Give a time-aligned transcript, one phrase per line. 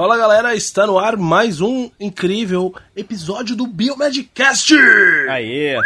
[0.00, 4.72] Fala galera, está no ar mais um incrível episódio do Biomedcast!
[5.28, 5.76] Aê!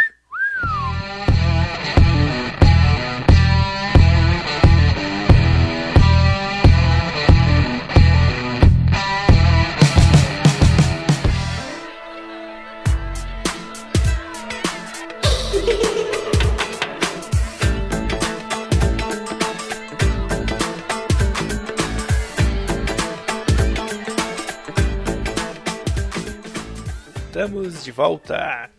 [27.85, 28.71] De volta.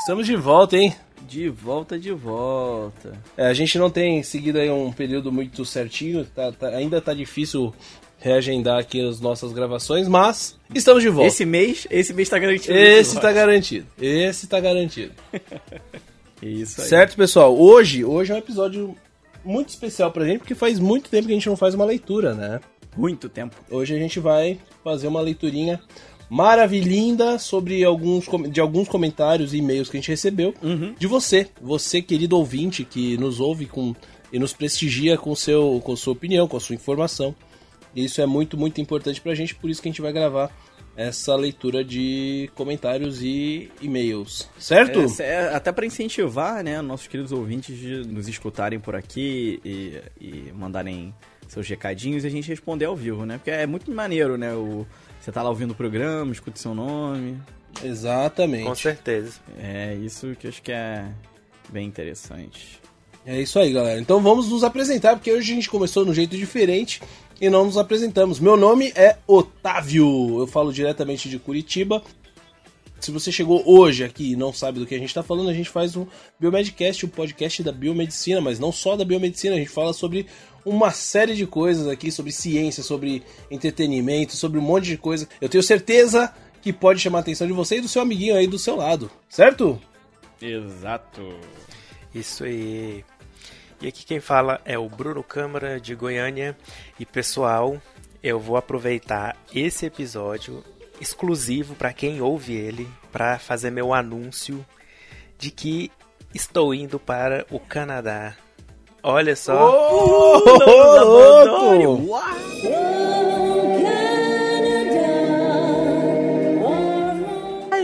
[0.00, 0.94] Estamos de volta, hein?
[1.28, 3.12] De volta, de volta.
[3.36, 7.12] É, a gente não tem seguido aí um período muito certinho, tá, tá- ainda tá
[7.12, 7.72] difícil
[8.18, 11.28] reagendar aqui as nossas gravações, mas estamos de volta.
[11.28, 12.76] Esse mês, esse mês tá garantido.
[12.76, 13.86] Esse tá garantido.
[14.00, 15.12] Esse tá garantido.
[16.42, 16.88] Isso aí.
[16.88, 17.56] Certo, pessoal?
[17.58, 18.94] Hoje, hoje é um episódio
[19.44, 22.34] muito especial pra gente, porque faz muito tempo que a gente não faz uma leitura,
[22.34, 22.60] né?
[22.96, 23.54] Muito tempo.
[23.70, 25.80] Hoje a gente vai fazer uma leiturinha
[26.28, 30.54] maravilhinda sobre alguns de alguns comentários e e-mails que a gente recebeu
[30.98, 33.94] de você, você querido ouvinte que nos ouve com
[34.32, 37.34] e nos prestigia com seu com sua opinião, com a sua informação.
[37.96, 40.50] Isso é muito muito importante pra gente, por isso que a gente vai gravar
[40.98, 44.98] essa leitura de comentários e e-mails, certo?
[45.22, 50.02] É, é, até pra incentivar, né, nossos queridos ouvintes de nos escutarem por aqui e,
[50.20, 51.14] e mandarem
[51.46, 53.38] seus recadinhos e a gente responder ao vivo, né?
[53.38, 54.52] Porque é muito maneiro, né?
[54.54, 54.84] O,
[55.28, 57.36] você tá lá ouvindo o programa, escuta seu nome.
[57.84, 58.64] Exatamente.
[58.64, 59.34] Com certeza.
[59.58, 61.04] É isso que eu acho que é
[61.68, 62.80] bem interessante.
[63.26, 64.00] É isso aí, galera.
[64.00, 67.02] Então vamos nos apresentar, porque hoje a gente começou de um jeito diferente
[67.38, 68.40] e não nos apresentamos.
[68.40, 72.02] Meu nome é Otávio, eu falo diretamente de Curitiba.
[73.00, 75.54] Se você chegou hoje aqui e não sabe do que a gente está falando, a
[75.54, 76.06] gente faz um
[76.38, 80.26] Biomedcast, um podcast da biomedicina, mas não só da biomedicina, a gente fala sobre
[80.64, 85.28] uma série de coisas aqui, sobre ciência, sobre entretenimento, sobre um monte de coisa.
[85.40, 88.46] Eu tenho certeza que pode chamar a atenção de você e do seu amiguinho aí
[88.46, 89.80] do seu lado, certo?
[90.42, 91.38] Exato.
[92.14, 93.04] Isso aí.
[93.80, 96.56] E aqui quem fala é o Bruno Câmara de Goiânia.
[96.98, 97.80] E pessoal,
[98.22, 100.64] eu vou aproveitar esse episódio
[101.00, 104.64] exclusivo para quem ouve ele para fazer meu anúncio
[105.38, 105.90] de que
[106.34, 108.36] estou indo para o Canadá.
[109.02, 109.54] Olha só.
[109.54, 110.38] Ô,
[111.48, 112.08] louco!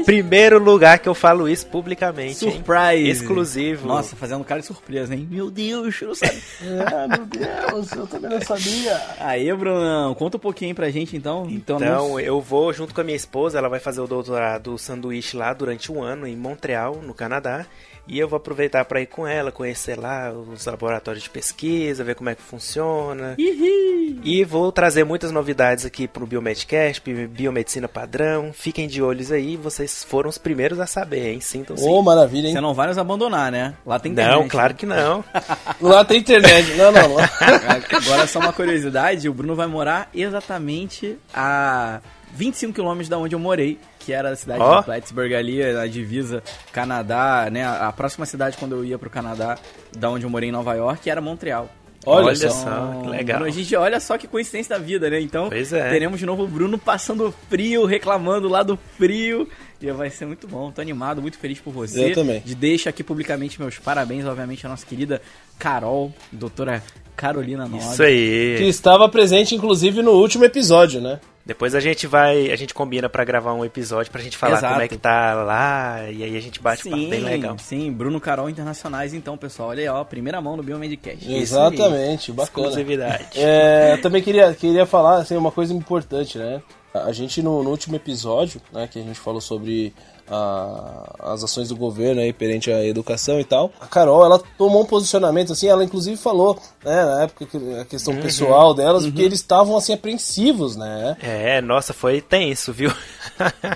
[0.05, 2.45] Primeiro lugar que eu falo isso publicamente.
[2.45, 2.53] hein?
[2.53, 3.09] Surprise!
[3.09, 3.89] Exclusivo.
[3.89, 5.27] Nossa, fazendo cara de surpresa, hein?
[5.31, 6.35] Meu Deus, eu não sabia.
[6.95, 9.01] Ah, meu Deus, eu também não sabia.
[9.21, 11.47] Aí, Brunão, conta um pouquinho pra gente então.
[11.51, 15.37] Então, Então, eu vou junto com a minha esposa, ela vai fazer o doutorado sanduíche
[15.37, 17.67] lá durante um ano em Montreal, no Canadá.
[18.07, 22.15] E eu vou aproveitar para ir com ela, conhecer lá os laboratórios de pesquisa, ver
[22.15, 23.35] como é que funciona.
[23.39, 28.53] E vou trazer muitas novidades aqui pro Biomedcast, Bi- Biomedicina Padrão.
[28.53, 31.41] Fiquem de olhos aí, vocês foram os primeiros a saber, hein?
[31.41, 31.83] Sintam-se.
[31.85, 32.61] Ô, maravilha, você hein?
[32.63, 33.75] não vai nos abandonar, né?
[33.87, 34.35] Lá tem internet.
[34.39, 35.25] Não, claro que não.
[35.81, 36.75] Lá tem internet.
[36.75, 37.17] Não, não, não.
[37.99, 42.01] Agora, só uma curiosidade: o Bruno vai morar exatamente a
[42.35, 44.79] 25 quilômetros da onde eu morei, que era a cidade Ó.
[44.81, 47.65] de Plattsburgh ali, na divisa Canadá, né?
[47.65, 49.59] A próxima cidade quando eu ia pro Canadá,
[49.97, 51.71] da onde eu morei em Nova York, era Montreal.
[52.07, 52.51] Olha Olha só.
[52.51, 53.39] só, que legal.
[53.39, 55.21] Bruno, a gente olha só que coincidência da vida, né?
[55.21, 55.89] Então, Pois é.
[55.89, 59.49] teremos de novo o Bruno passando frio, reclamando lá do frio.
[59.81, 60.71] E vai ser muito bom.
[60.71, 62.11] Tô animado, muito feliz por você.
[62.11, 62.41] Eu também.
[62.45, 65.21] De deixa aqui publicamente meus parabéns, obviamente, à nossa querida
[65.59, 66.83] Carol, doutora
[67.17, 67.87] Carolina Nobre.
[67.87, 68.57] Isso aí.
[68.59, 71.21] Que estava presente, inclusive, no último episódio, né?
[71.47, 74.73] Depois a gente vai, a gente combina pra gravar um episódio pra gente falar Exato.
[74.73, 77.59] como é que tá lá e aí a gente bate um papo bem legal.
[77.59, 79.69] Sim, Bruno Carol Internacionais, então, pessoal.
[79.69, 81.31] Olha aí, ó, primeira mão no Biomedcast.
[81.31, 82.69] Exatamente, bacana.
[82.69, 83.29] Exclusividade.
[83.37, 86.63] É, eu também queria, queria falar assim, uma coisa importante, né?
[86.95, 89.93] A gente, no, no último episódio, né, que a gente falou sobre
[90.31, 94.83] a- as ações do governo aí perante a educação e tal, a Carol, ela tomou
[94.83, 99.23] um posicionamento, assim, ela inclusive falou, né, na época, que- a questão pessoal delas, porque
[99.23, 101.17] eles estavam, assim, apreensivos, né?
[101.23, 102.91] É, nossa, foi tenso, viu?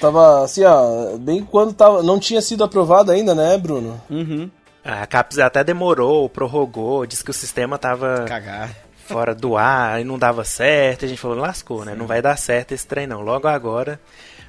[0.00, 4.00] Tava- assim, ó, bem quando tava, não tinha sido aprovado ainda, né, Bruno?
[4.08, 4.50] Uhum.
[4.84, 8.74] A CAPES até demorou, prorrogou, disse que o sistema tava Cagar.
[9.06, 11.04] fora do ar e não dava certo.
[11.04, 11.94] A gente falou, lascou, né?
[11.94, 14.00] Não vai dar certo esse trem não, logo agora.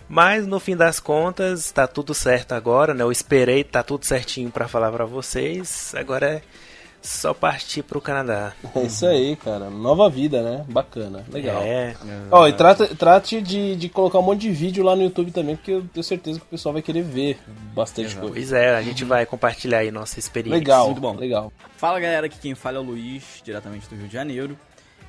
[0.10, 3.04] Mas no fim das contas, tá tudo certo agora, né?
[3.04, 5.94] Eu esperei, tá tudo certinho pra falar pra vocês.
[5.96, 6.42] Agora é
[7.02, 8.54] só partir pro Canadá.
[8.76, 9.70] É isso aí, cara.
[9.70, 10.66] Nova vida, né?
[10.68, 11.62] Bacana, legal.
[11.62, 11.96] É,
[12.32, 15.56] Ó, e trata, trate de, de colocar um monte de vídeo lá no YouTube também,
[15.56, 17.40] porque eu tenho certeza que o pessoal vai querer ver
[17.74, 18.34] bastante coisa.
[18.34, 20.58] pois é, a gente vai compartilhar aí nossa experiência.
[20.60, 21.16] Legal, Muito bom.
[21.16, 21.54] legal.
[21.78, 24.58] Fala galera, aqui quem fala é o Luiz, diretamente do Rio de Janeiro.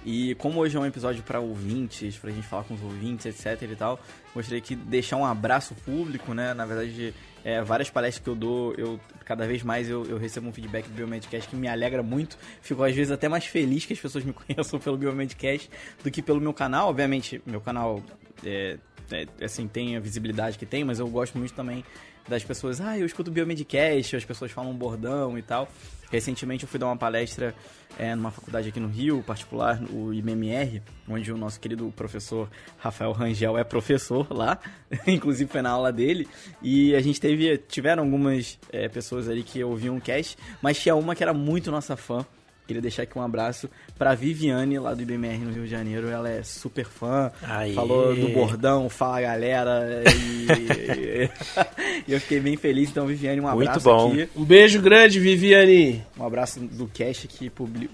[0.05, 3.71] E como hoje é um episódio para ouvintes, pra gente falar com os ouvintes, etc
[3.71, 4.01] e tal,
[4.35, 6.55] gostaria de deixar um abraço público, né?
[6.55, 7.15] Na verdade,
[7.45, 10.87] é, várias palestras que eu dou, eu cada vez mais eu, eu recebo um feedback
[10.87, 12.39] do Biomedcast que me alegra muito.
[12.63, 15.71] Fico às vezes até mais feliz que as pessoas me conheçam pelo Biomedcast
[16.03, 16.89] do que pelo meu canal.
[16.89, 18.03] Obviamente, meu canal
[18.45, 18.79] é,
[19.11, 21.85] é, assim, tem a visibilidade que tem, mas eu gosto muito também
[22.29, 25.69] das pessoas, ah, eu escuto Biomedcast, as pessoas falam bordão e tal.
[26.11, 27.55] Recentemente eu fui dar uma palestra
[27.99, 33.13] é, numa faculdade aqui no Rio, particular, o IMMR, onde o nosso querido professor Rafael
[33.13, 34.59] Rangel é professor lá,
[35.07, 36.29] inclusive foi na aula dele,
[36.61, 40.97] e a gente teve, tiveram algumas é, pessoas ali que ouviam o cast, mas tinha
[40.97, 42.27] uma que era muito nossa fã,
[42.71, 43.69] Queria deixar aqui um abraço
[43.99, 46.07] pra Viviane, lá do IBMR no Rio de Janeiro.
[46.07, 47.33] Ela é super fã.
[47.43, 47.73] Aê.
[47.73, 50.05] Falou do bordão, fala galera.
[50.07, 51.29] E,
[52.07, 52.89] e eu fiquei bem feliz.
[52.89, 54.13] Então, Viviane, um abraço Muito bom.
[54.13, 54.29] aqui.
[54.37, 56.01] Um beijo grande, Viviane.
[56.17, 57.51] Um abraço do cast aqui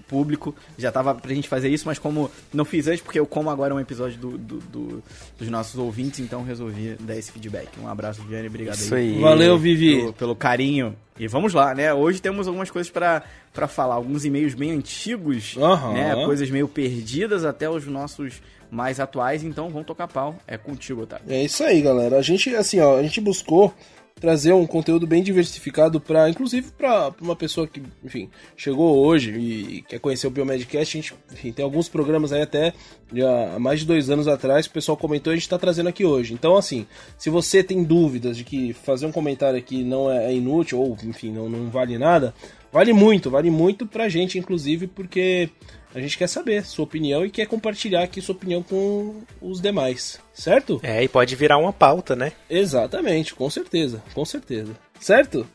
[0.07, 0.55] público.
[0.77, 3.73] Já tava pra gente fazer isso, mas como não fiz antes, porque eu como agora
[3.73, 5.03] um episódio do, do, do
[5.39, 7.69] dos nossos ouvintes, então resolvi dar esse feedback.
[7.81, 8.47] Um abraço, Viviane.
[8.47, 9.15] Obrigado isso aí.
[9.15, 9.21] aí.
[9.21, 9.95] Valeu, Vivi.
[9.95, 11.93] Pelo, pelo carinho e vamos lá, né?
[11.93, 15.93] Hoje temos algumas coisas para falar, alguns e-mails bem antigos, uhum.
[15.93, 16.25] né?
[16.25, 20.35] Coisas meio perdidas até os nossos mais atuais, então vamos tocar pau.
[20.45, 21.25] É contigo, Otávio.
[21.29, 22.17] É isso aí, galera.
[22.17, 23.73] A gente, assim, ó, a gente buscou
[24.19, 29.81] trazer um conteúdo bem diversificado para, inclusive para uma pessoa que, enfim, chegou hoje e
[29.83, 32.73] quer conhecer o Biomedcast, a gente, enfim, tem alguns programas aí até
[33.13, 35.57] já há mais de dois anos atrás que o pessoal comentou e a gente está
[35.57, 36.33] trazendo aqui hoje.
[36.33, 36.85] Então, assim,
[37.17, 40.97] se você tem dúvidas de que fazer um comentário aqui não é, é inútil ou,
[41.03, 42.33] enfim, não, não vale nada,
[42.71, 45.49] vale muito, vale muito pra gente, inclusive, porque
[45.93, 50.19] a gente quer saber sua opinião e quer compartilhar aqui sua opinião com os demais,
[50.33, 50.79] certo?
[50.83, 52.33] É, e pode virar uma pauta, né?
[52.49, 54.75] Exatamente, com certeza, com certeza.
[54.99, 55.47] Certo?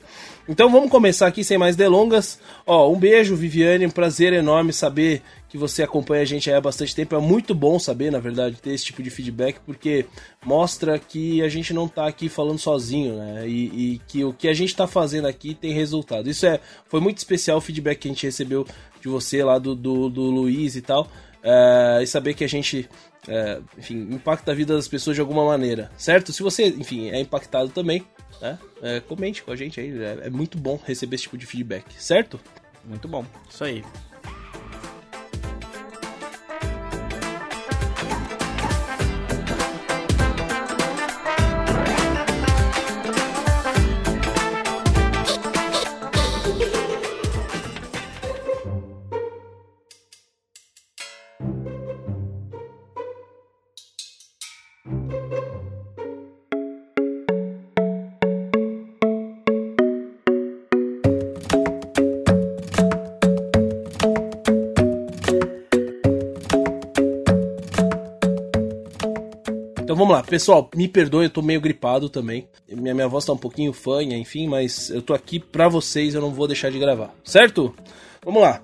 [0.49, 2.41] Então vamos começar aqui sem mais delongas.
[2.67, 6.95] Ó, um beijo, Viviane, um prazer enorme saber que você acompanha a gente há bastante
[6.97, 7.15] tempo.
[7.15, 10.07] É muito bom saber, na verdade, ter esse tipo de feedback, porque
[10.45, 13.47] mostra que a gente não está aqui falando sozinho, né?
[13.47, 16.29] E, e, que o que a gente está fazendo aqui tem resultado.
[16.29, 18.67] Isso é, foi muito especial o feedback que a gente recebeu
[19.01, 21.09] de você lá do, do, do Luiz e tal.
[21.43, 22.89] É, e saber que a gente,
[23.29, 26.33] é, enfim, impacta a vida das pessoas de alguma maneira, certo?
[26.33, 28.05] Se você, enfim, é impactado também,
[28.43, 28.59] né?
[28.83, 29.91] É, comente com a gente aí.
[30.03, 32.39] É, é muito bom receber esse tipo de feedback, certo?
[32.85, 33.25] Muito bom.
[33.49, 33.85] Isso aí.
[70.33, 72.49] Pessoal, me perdoe, eu tô meio gripado também.
[72.67, 76.23] Minha, minha voz tá um pouquinho fanha, enfim, mas eu tô aqui pra vocês, eu
[76.23, 77.75] não vou deixar de gravar, certo?
[78.25, 78.63] Vamos lá.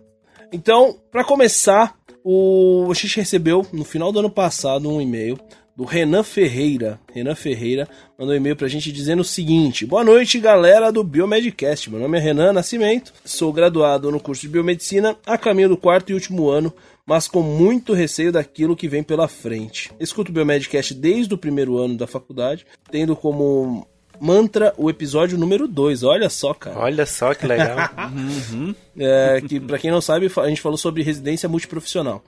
[0.51, 1.95] Então, para começar,
[2.25, 5.39] o a gente recebeu no final do ano passado um e-mail
[5.77, 6.99] do Renan Ferreira.
[7.13, 7.87] Renan Ferreira
[8.19, 11.91] mandou um e-mail pra gente dizendo o seguinte: Boa noite, galera do Biomedcast.
[11.91, 16.09] Meu nome é Renan Nascimento, sou graduado no curso de Biomedicina a caminho do quarto
[16.09, 16.73] e último ano
[17.09, 19.91] mas com muito receio daquilo que vem pela frente.
[19.99, 23.89] Escuto o Biomedcast desde o primeiro ano da faculdade, tendo como
[24.21, 26.03] mantra o episódio número 2.
[26.03, 26.79] Olha só, cara.
[26.79, 27.79] Olha só que legal.
[28.13, 28.75] uhum.
[29.01, 32.23] é, que para quem não sabe, a gente falou sobre residência multiprofissional.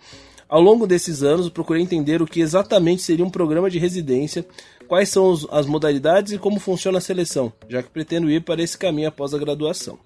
[0.48, 4.46] Ao longo desses anos, eu procurei entender o que exatamente seria um programa de residência,
[4.88, 8.78] quais são as modalidades e como funciona a seleção, já que pretendo ir para esse
[8.78, 9.98] caminho após a graduação.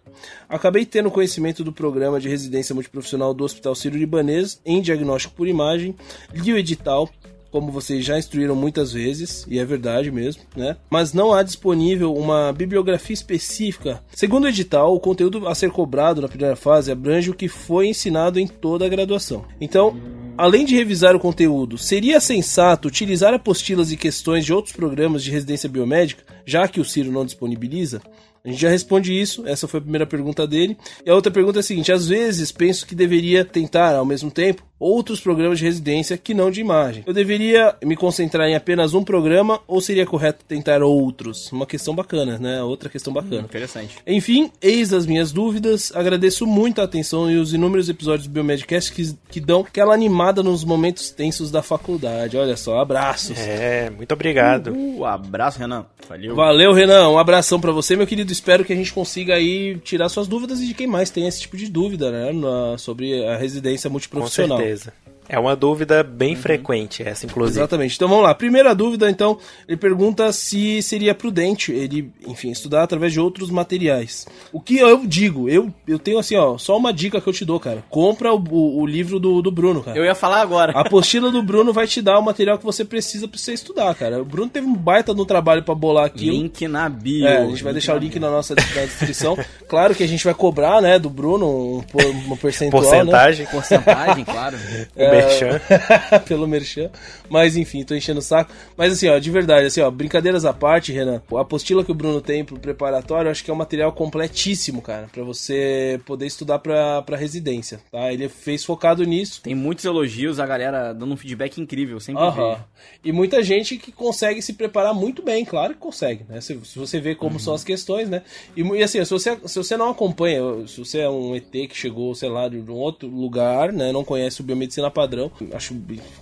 [0.49, 5.94] Acabei tendo conhecimento do programa de residência multiprofissional do Hospital Sírio-Libanês em diagnóstico por imagem,
[6.33, 7.09] li o edital,
[7.54, 10.76] como vocês já instruíram muitas vezes, e é verdade mesmo, né?
[10.90, 14.02] Mas não há disponível uma bibliografia específica.
[14.12, 17.87] Segundo o edital, o conteúdo a ser cobrado na primeira fase abrange o que foi
[17.87, 19.44] ensinado em toda a graduação.
[19.61, 19.97] Então,
[20.37, 25.30] além de revisar o conteúdo, seria sensato utilizar apostilas e questões de outros programas de
[25.30, 28.02] residência biomédica, já que o Ciro não disponibiliza?
[28.45, 30.77] A gente já responde isso, essa foi a primeira pergunta dele.
[31.05, 34.31] E a outra pergunta é a seguinte: às vezes penso que deveria tentar, ao mesmo
[34.31, 37.02] tempo, outros programas de residência que não de imagem.
[37.07, 41.50] Eu deveria me concentrar em apenas um programa ou seria correto tentar outros?
[41.52, 42.62] Uma questão bacana, né?
[42.62, 43.43] Outra questão bacana.
[43.43, 43.97] Hum, interessante.
[44.07, 45.93] Enfim, eis as minhas dúvidas.
[45.95, 50.43] Agradeço muito a atenção e os inúmeros episódios do Biomedcast que, que dão aquela animada
[50.43, 52.37] nos momentos tensos da faculdade.
[52.37, 53.38] Olha só, abraços.
[53.38, 54.73] É, muito obrigado.
[54.73, 55.87] Uh, abraço, Renan.
[56.09, 56.35] Valeu.
[56.35, 57.09] Valeu, Renan.
[57.09, 58.33] Um abração para você, meu querido.
[58.33, 61.40] Espero que a gente consiga aí tirar suas dúvidas e de quem mais tem esse
[61.40, 62.33] tipo de dúvida, né?
[62.33, 64.63] Na, sobre a residência multiprofissional.
[64.64, 64.94] Certeza.
[65.28, 66.40] É uma dúvida bem uhum.
[66.40, 67.59] frequente essa, inclusive.
[67.59, 67.97] Exatamente.
[67.97, 68.35] Então vamos lá.
[68.35, 74.26] Primeira dúvida, então, ele pergunta se seria prudente ele, enfim, estudar através de outros materiais.
[74.52, 77.45] O que eu digo, eu, eu tenho assim, ó, só uma dica que eu te
[77.45, 77.83] dou, cara.
[77.88, 79.97] Compra o, o, o livro do, do Bruno, cara.
[79.97, 80.73] Eu ia falar agora.
[80.73, 83.95] A apostila do Bruno vai te dar o material que você precisa pra você estudar,
[83.95, 84.21] cara.
[84.21, 86.37] O Bruno teve um baita no trabalho para bolar aquilo.
[86.37, 87.26] Link na bio.
[87.26, 89.37] É, a gente vai deixar o link na nossa na descrição.
[89.69, 92.88] claro que a gente vai cobrar, né, do Bruno um, um percentual, né?
[92.88, 93.47] Porcentagem.
[93.47, 93.50] Né?
[93.50, 94.57] Porcentagem, claro.
[94.97, 95.61] É, merchan.
[96.26, 96.90] pelo merchan.
[97.28, 98.52] Mas enfim, tô enchendo o saco.
[98.76, 101.94] Mas assim, ó, de verdade, assim, ó, brincadeiras à parte, Renan, a apostila que o
[101.94, 106.26] Bruno tem pro preparatório, eu acho que é um material completíssimo, cara, para você poder
[106.26, 108.12] estudar pra, pra residência, tá?
[108.12, 109.40] Ele fez focado nisso.
[109.42, 112.56] Tem muitos elogios, a galera dando um feedback incrível, sempre uhum.
[113.02, 116.40] E muita gente que consegue se preparar muito bem, claro que consegue, né?
[116.40, 117.38] Se, se você vê como uhum.
[117.38, 118.23] são as questões, né?
[118.56, 121.75] E, e, assim, se você, se você não acompanha, se você é um ET que
[121.75, 123.92] chegou, sei lá, de um outro lugar, né?
[123.92, 125.04] Não conhece o biomedicina padrão,
[125.53, 125.75] acho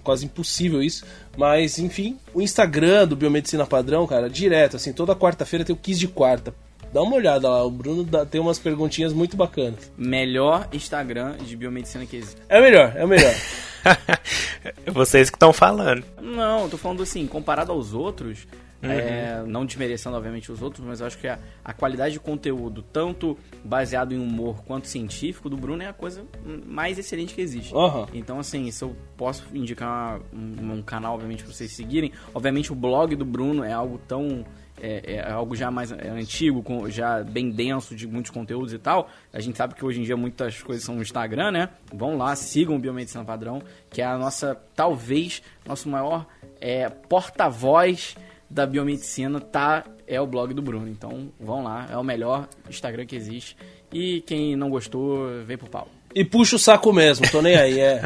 [0.03, 1.05] quase impossível isso.
[1.37, 5.99] Mas, enfim, o Instagram do Biomedicina Padrão, cara, direto, assim, toda quarta-feira tem o Quiz
[5.99, 6.55] de quarta.
[6.93, 9.91] Dá uma olhada lá, o Bruno dá, tem umas perguntinhas muito bacanas.
[9.97, 12.41] Melhor Instagram de biomedicina que existe.
[12.49, 13.35] É o melhor, é o melhor.
[14.93, 16.05] Vocês que estão falando.
[16.21, 18.47] Não, tô falando assim, comparado aos outros,
[18.83, 18.91] Uhum.
[18.91, 22.83] É, não desmerecendo, obviamente, os outros, mas eu acho que a, a, qualidade de conteúdo,
[22.83, 26.25] tanto baseado em humor quanto científico, do Bruno é a coisa
[26.67, 27.73] mais excelente que existe.
[27.73, 28.07] Uhum.
[28.13, 32.75] Então, assim, se eu posso indicar um, um canal, obviamente, para vocês seguirem, obviamente o
[32.75, 34.45] blog do Bruno é algo tão
[34.81, 39.09] é, é, algo já mais antigo, já bem denso de muitos conteúdos e tal.
[39.33, 41.69] A gente sabe que hoje em dia muitas coisas são no Instagram, né?
[41.93, 46.27] Vão lá, sigam o Biomedicina Padrão, que é a nossa, talvez, nosso maior
[46.61, 48.17] é, porta-voz
[48.53, 50.89] da biomedicina tá é o blog do Bruno.
[50.89, 53.57] Então vão lá, é o melhor Instagram que existe.
[53.91, 55.89] E quem não gostou, vem pro pau.
[56.15, 58.03] E puxa o saco mesmo, tô nem aí, é.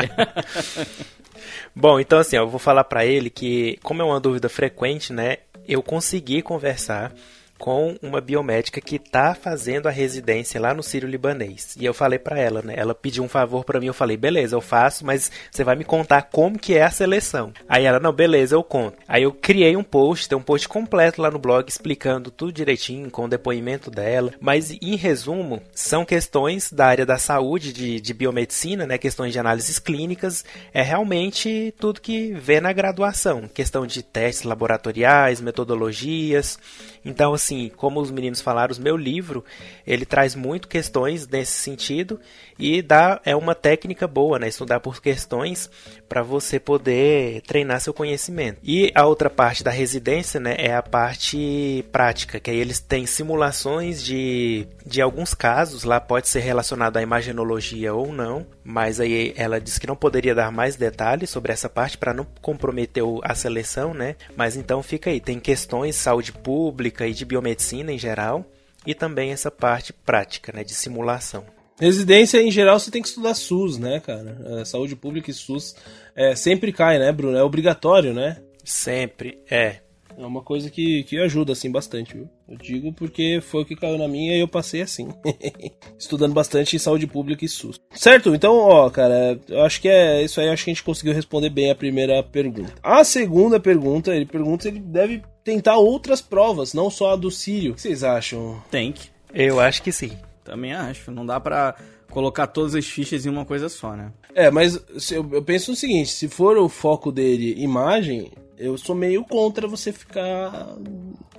[1.74, 5.38] Bom, então assim, eu vou falar para ele que, como é uma dúvida frequente, né,
[5.66, 7.12] eu consegui conversar
[7.58, 11.76] com uma biomédica que está fazendo a residência lá no Sírio Libanês.
[11.78, 12.75] E eu falei para ela, né?
[12.76, 15.84] Ela pediu um favor para mim, eu falei: "Beleza, eu faço, mas você vai me
[15.84, 17.52] contar como que é a seleção".
[17.68, 18.98] Aí ela: "Não, beleza, eu conto".
[19.08, 23.10] Aí eu criei um post, tem um post completo lá no blog explicando tudo direitinho
[23.10, 28.14] com o depoimento dela, mas em resumo, são questões da área da saúde, de, de
[28.14, 34.02] biomedicina, né, questões de análises clínicas, é realmente tudo que vê na graduação, questão de
[34.02, 36.58] testes laboratoriais, metodologias.
[37.04, 37.45] Então, assim,
[37.76, 39.44] como os meninos falaram, o meu livro,
[39.86, 42.20] ele traz muito questões nesse sentido
[42.58, 44.48] e dá é uma técnica boa, né?
[44.48, 45.70] Estudar por questões
[46.08, 48.58] para você poder treinar seu conhecimento.
[48.62, 53.06] E a outra parte da residência, né, é a parte prática, que aí eles têm
[53.06, 59.32] simulações de, de alguns casos, lá pode ser relacionado à imagenologia ou não, mas aí
[59.36, 63.34] ela disse que não poderia dar mais detalhes sobre essa parte para não comprometer a
[63.34, 64.16] seleção, né?
[64.36, 68.44] Mas então fica aí, tem questões de saúde pública e de biomedicina em geral,
[68.86, 71.44] e também essa parte prática, né, de simulação.
[71.78, 74.38] Residência, em geral, você tem que estudar SUS, né, cara?
[74.60, 75.76] É, saúde pública e SUS
[76.14, 77.36] é, sempre cai, né, Bruno?
[77.36, 78.38] É obrigatório, né?
[78.64, 79.80] Sempre, é.
[80.18, 82.30] É uma coisa que, que ajuda, assim, bastante, viu?
[82.48, 85.08] Eu digo porque foi o que caiu na minha e eu passei assim.
[85.98, 87.78] Estudando bastante em saúde pública e SUS.
[87.90, 88.34] Certo?
[88.34, 90.48] Então, ó, cara, eu acho que é isso aí.
[90.48, 92.72] Acho que a gente conseguiu responder bem a primeira pergunta.
[92.82, 97.30] A segunda pergunta, ele pergunta se ele deve tentar outras provas, não só a do
[97.30, 97.70] Sírio.
[97.70, 98.60] O que vocês acham?
[98.68, 99.08] Tem que.
[99.32, 100.10] Eu acho que sim.
[100.42, 101.12] Também acho.
[101.12, 101.76] Não dá pra
[102.10, 104.10] colocar todas as fichas em uma coisa só, né?
[104.34, 104.76] É, mas
[105.12, 109.92] eu, penso o seguinte: se for o foco dele imagem, eu sou meio contra você
[109.92, 110.74] ficar,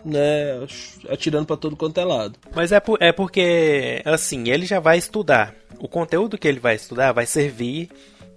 [0.06, 0.66] né,
[1.10, 2.40] atirando para todo quanto é lado.
[2.56, 5.54] Mas é, por, é porque, assim, ele já vai estudar.
[5.80, 7.90] O conteúdo que ele vai estudar vai servir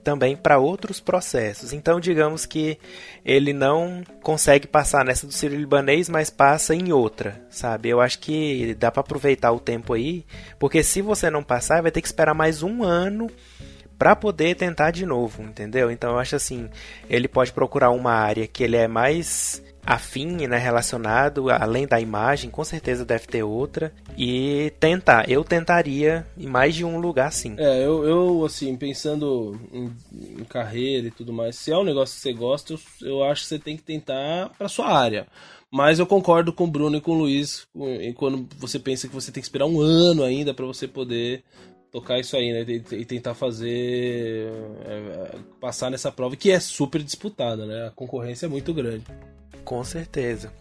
[0.03, 1.73] também para outros processos.
[1.73, 2.79] Então, digamos que
[3.25, 7.89] ele não consegue passar nessa do Sírio Libanês, mas passa em outra, sabe?
[7.89, 10.25] Eu acho que dá para aproveitar o tempo aí,
[10.59, 13.31] porque se você não passar, vai ter que esperar mais um ano
[13.99, 15.91] para poder tentar de novo, entendeu?
[15.91, 16.71] Então, eu acho assim,
[17.09, 22.51] ele pode procurar uma área que ele é mais afim, né, relacionado, além da imagem,
[22.51, 23.93] com certeza deve ter outra.
[24.17, 27.55] E tentar, eu tentaria em mais de um lugar sim.
[27.59, 29.91] É, eu, eu assim, pensando em,
[30.41, 33.43] em carreira e tudo mais, se é um negócio que você gosta, eu, eu acho
[33.43, 35.27] que você tem que tentar para sua área.
[35.73, 37.65] Mas eu concordo com o Bruno e com o Luiz
[38.17, 41.45] quando você pensa que você tem que esperar um ano ainda para você poder
[41.93, 42.65] tocar isso aí, né?
[42.93, 44.51] E tentar fazer.
[44.85, 47.87] É, passar nessa prova que é super disputada, né?
[47.87, 49.05] A concorrência é muito grande.
[49.65, 50.53] Com certeza.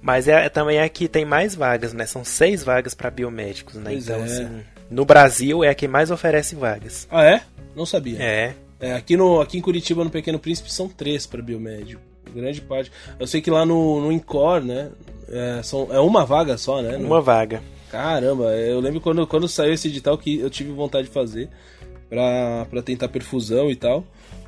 [0.00, 2.06] Mas é, também aqui é tem mais vagas, né?
[2.06, 3.90] São seis vagas para biomédicos, né?
[3.90, 4.24] Pois então, é.
[4.24, 4.48] assim,
[4.90, 7.06] no Brasil é a que mais oferece vagas.
[7.10, 7.42] Ah, é?
[7.74, 8.22] Não sabia.
[8.22, 8.54] É.
[8.80, 12.00] É, aqui, no, aqui em Curitiba, no Pequeno Príncipe, são três para biomédico.
[12.32, 12.92] Grande parte.
[13.18, 14.90] Eu sei que lá no, no Incor, né?
[15.28, 16.96] É, são, é uma vaga só, né?
[16.96, 17.60] Uma vaga.
[17.90, 21.48] Caramba, eu lembro quando, quando saiu esse edital que eu tive vontade de fazer
[22.08, 24.04] pra, pra tentar perfusão e tal.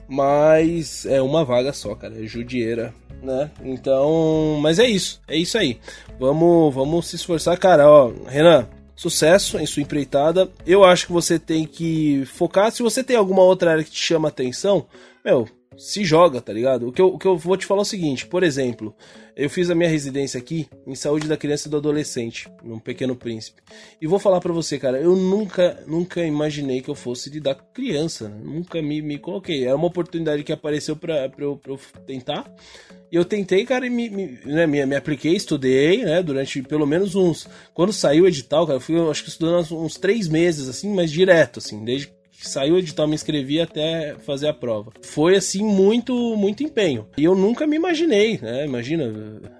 [0.06, 2.22] Mas é uma vaga só, cara.
[2.22, 3.50] É judieira, né?
[3.62, 4.58] Então.
[4.60, 5.20] Mas é isso.
[5.26, 5.78] É isso aí.
[6.18, 7.88] Vamos, vamos se esforçar, cara.
[7.88, 10.50] Ó, Renan, sucesso em sua empreitada.
[10.66, 12.70] Eu acho que você tem que focar.
[12.70, 14.86] Se você tem alguma outra área que te chama atenção,
[15.24, 15.48] meu,
[15.80, 16.88] se joga, tá ligado?
[16.88, 18.94] O que, eu, o que eu vou te falar é o seguinte, por exemplo,
[19.34, 23.16] eu fiz a minha residência aqui em saúde da criança e do adolescente, num Pequeno
[23.16, 23.62] Príncipe.
[23.98, 27.64] E vou falar para você, cara, eu nunca, nunca imaginei que eu fosse lidar com
[27.72, 28.38] criança, né?
[28.44, 29.64] nunca me, me coloquei.
[29.64, 32.54] Era uma oportunidade que apareceu pra, pra, eu, pra eu tentar.
[33.10, 36.86] E eu tentei, cara, e me, me, né, me, me, apliquei, estudei, né, durante pelo
[36.86, 37.48] menos uns...
[37.72, 40.94] Quando saiu o edital, cara, eu fui, acho que estudando uns, uns três meses, assim,
[40.94, 42.12] mas direto, assim, desde
[42.48, 44.92] saiu o edital, me inscrevi até fazer a prova.
[45.02, 47.06] Foi assim muito muito empenho.
[47.16, 48.64] E eu nunca me imaginei, né?
[48.64, 49.04] Imagina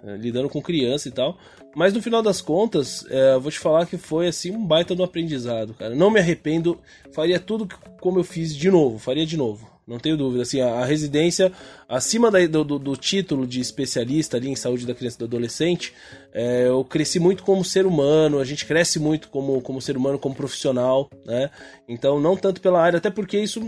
[0.05, 1.39] eh, lidando com criança e tal.
[1.75, 5.05] Mas no final das contas, é, vou te falar que foi assim um baita do
[5.05, 5.95] aprendizado, cara.
[5.95, 6.77] Não me arrependo,
[7.13, 7.69] faria tudo
[8.01, 10.43] como eu fiz de novo, faria de novo não tenho dúvida.
[10.43, 11.53] Assim, a, a residência,
[11.89, 15.93] acima da, do, do, título de especialista ali em saúde da criança e do adolescente,
[16.33, 20.19] é, eu cresci muito como ser humano, a gente cresce muito como, como ser humano,
[20.19, 21.51] como profissional, né?
[21.89, 23.61] Então, não tanto pela área, até porque isso,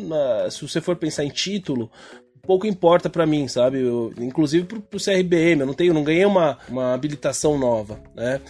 [0.51, 1.91] se você for pensar em título,
[2.43, 3.81] pouco importa para mim, sabe?
[3.81, 8.41] Eu, inclusive pro, pro CRBM, eu não tenho, não ganhei uma, uma habilitação nova, né?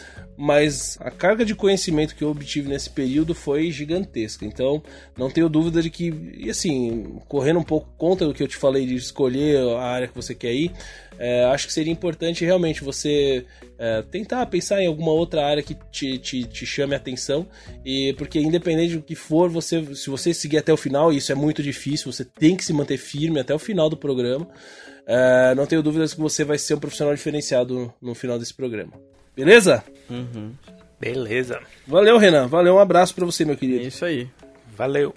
[0.44, 4.44] Mas a carga de conhecimento que eu obtive nesse período foi gigantesca.
[4.44, 4.82] Então,
[5.16, 8.56] não tenho dúvida de que, e assim, correndo um pouco contra do que eu te
[8.56, 10.72] falei de escolher a área que você quer ir,
[11.16, 13.46] é, acho que seria importante realmente você
[13.78, 17.46] é, tentar pensar em alguma outra área que te, te, te, chame a atenção.
[17.84, 21.30] E porque independente do que for, você, se você seguir até o final, e isso
[21.30, 24.48] é muito difícil, você tem que se manter firme até o final do programa.
[25.06, 29.11] É, não tenho dúvidas que você vai ser um profissional diferenciado no final desse programa.
[29.34, 29.82] Beleza?
[30.10, 30.52] Uhum.
[31.00, 31.60] Beleza.
[31.86, 32.46] Valeu, Renan.
[32.46, 33.84] Valeu, um abraço para você, meu querido.
[33.84, 34.28] É isso aí.
[34.76, 35.14] Valeu.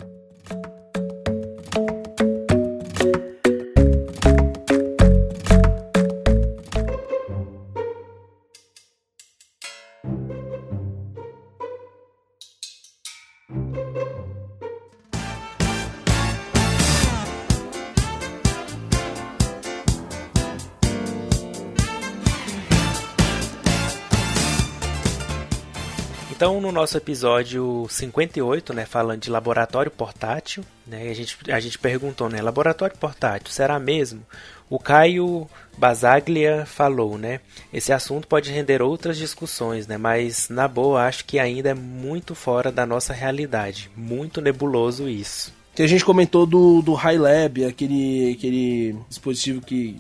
[26.76, 32.42] Nosso episódio 58, né, falando de laboratório portátil, né, a gente, a gente perguntou, né,
[32.42, 34.24] laboratório portátil, será mesmo?
[34.70, 37.40] O Caio Basaglia falou, né,
[37.74, 42.36] esse assunto pode render outras discussões, né, mas na boa acho que ainda é muito
[42.36, 45.54] fora da nossa realidade, muito nebuloso isso.
[45.76, 49.98] Que a gente comentou do, do High Lab, aquele, aquele dispositivo que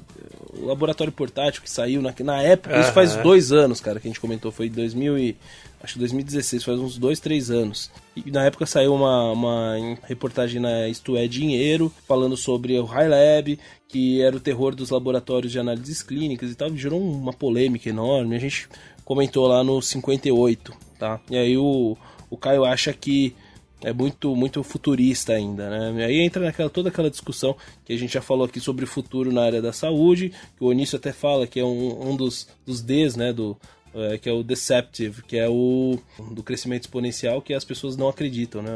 [0.57, 2.81] o laboratório portátil que saiu na, na época, uhum.
[2.81, 5.35] isso faz dois anos, cara, que a gente comentou, foi 2000 e
[5.83, 7.91] acho que 2016, faz uns dois, três anos.
[8.15, 13.09] E na época saiu uma, uma reportagem na Isto É Dinheiro, falando sobre o High
[13.09, 17.87] Lab, que era o terror dos laboratórios de análises clínicas e tal, gerou uma polêmica
[17.89, 18.35] enorme.
[18.35, 18.67] A gente
[19.03, 21.19] comentou lá no 58, tá?
[21.29, 21.95] E aí o,
[22.29, 23.35] o Caio acha que
[23.85, 26.01] é muito muito futurista ainda, né?
[26.01, 28.87] E aí entra naquela toda aquela discussão que a gente já falou aqui sobre o
[28.87, 32.47] futuro na área da saúde, que o Onísio até fala que é um, um dos,
[32.65, 33.55] dos Ds, né, do,
[33.93, 35.99] é, que é o deceptive, que é o
[36.31, 38.71] do crescimento exponencial que as pessoas não acreditam, né?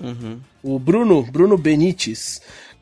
[0.00, 0.40] Uhum.
[0.62, 2.40] O Bruno, Bruno Benites,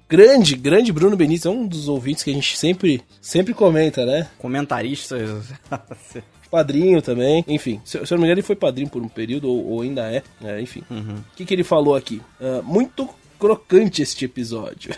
[0.08, 4.28] grande, grande Bruno Benites, é um dos ouvintes que a gente sempre, sempre comenta, né?
[4.38, 5.16] Comentarista.
[6.50, 7.80] padrinho também, enfim.
[7.84, 10.10] Se, se eu não me engano, ele foi padrinho por um período, ou, ou ainda
[10.10, 10.82] é, é enfim.
[10.90, 11.16] O uhum.
[11.36, 12.20] que, que ele falou aqui?
[12.40, 14.94] Uh, muito crocante este episódio.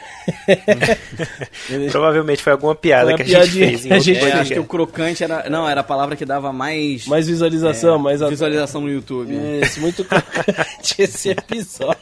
[1.91, 3.93] Provavelmente foi alguma piada foi que a gente fez.
[3.93, 5.49] a gente é, acho que o crocante era.
[5.51, 7.07] Não, era a palavra que dava mais.
[7.07, 9.35] Mais visualização, é, mais visualização no YouTube.
[9.63, 11.99] Isso, muito crocante esse episódio.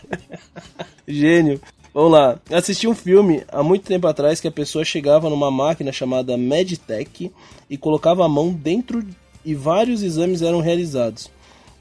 [1.06, 1.60] Gênio.
[1.92, 2.38] Vamos lá.
[2.50, 7.32] Assisti um filme há muito tempo atrás que a pessoa chegava numa máquina chamada Meditech
[7.70, 9.02] e colocava a mão dentro
[9.46, 11.30] e vários exames eram realizados.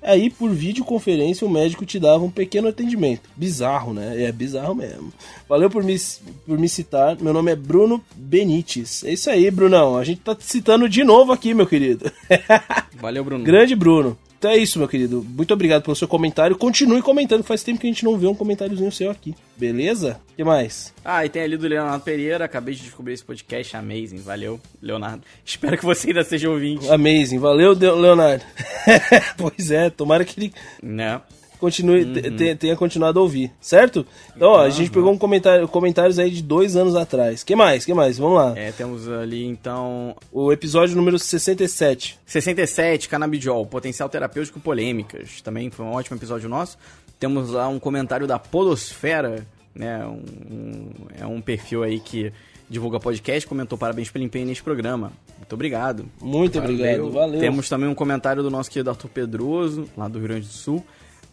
[0.01, 3.28] Aí, por videoconferência, o médico te dava um pequeno atendimento.
[3.36, 4.21] Bizarro, né?
[4.21, 5.12] É bizarro mesmo.
[5.49, 5.97] Valeu por me,
[6.45, 7.17] por me citar.
[7.19, 9.04] Meu nome é Bruno Benites.
[9.04, 9.97] É isso aí, Brunão.
[9.97, 12.12] A gente tá te citando de novo aqui, meu querido.
[13.01, 13.43] Valeu, Bruno.
[13.43, 14.15] Grande Bruno.
[14.38, 15.26] Então é isso, meu querido.
[15.28, 16.58] Muito obrigado pelo seu comentário.
[16.58, 19.34] Continue comentando, faz tempo que a gente não vê um comentáriozinho seu aqui.
[19.58, 20.19] Beleza?
[20.34, 20.93] O que mais?
[21.04, 22.45] Ah, e tem ali do Leonardo Pereira.
[22.45, 23.76] Acabei de descobrir esse podcast.
[23.76, 24.17] Amazing.
[24.17, 25.24] Valeu, Leonardo.
[25.45, 26.89] Espero que você ainda seja ouvinte.
[26.89, 27.39] Amazing.
[27.39, 28.43] Valeu, Leonardo.
[29.38, 30.54] pois é, tomara que ele.
[30.84, 31.21] Não.
[31.60, 32.56] Continue, uhum.
[32.58, 34.06] tenha continuado a ouvir, certo?
[34.36, 37.44] Então, ó, a gente pegou um comentário, comentários aí de dois anos atrás.
[37.44, 37.86] que mais?
[37.86, 38.18] que mais?
[38.18, 38.54] Vamos lá.
[38.58, 40.15] É, temos ali então.
[40.32, 42.20] O episódio número 67.
[42.26, 45.41] 67, Canabidiol, potencial terapêutico polêmicas.
[45.41, 46.78] Também foi um ótimo episódio nosso.
[47.20, 50.06] Temos lá um comentário da Podosfera, né?
[50.06, 50.89] Um, um,
[51.20, 52.32] é um perfil aí que
[52.70, 55.12] divulga podcast, comentou parabéns pelo empenho nesse programa.
[55.38, 56.06] Muito obrigado.
[56.22, 57.39] Muito obrigado, valeu.
[57.39, 60.84] Temos também um comentário do nosso querido Arthur Pedroso, lá do Rio Grande do Sul.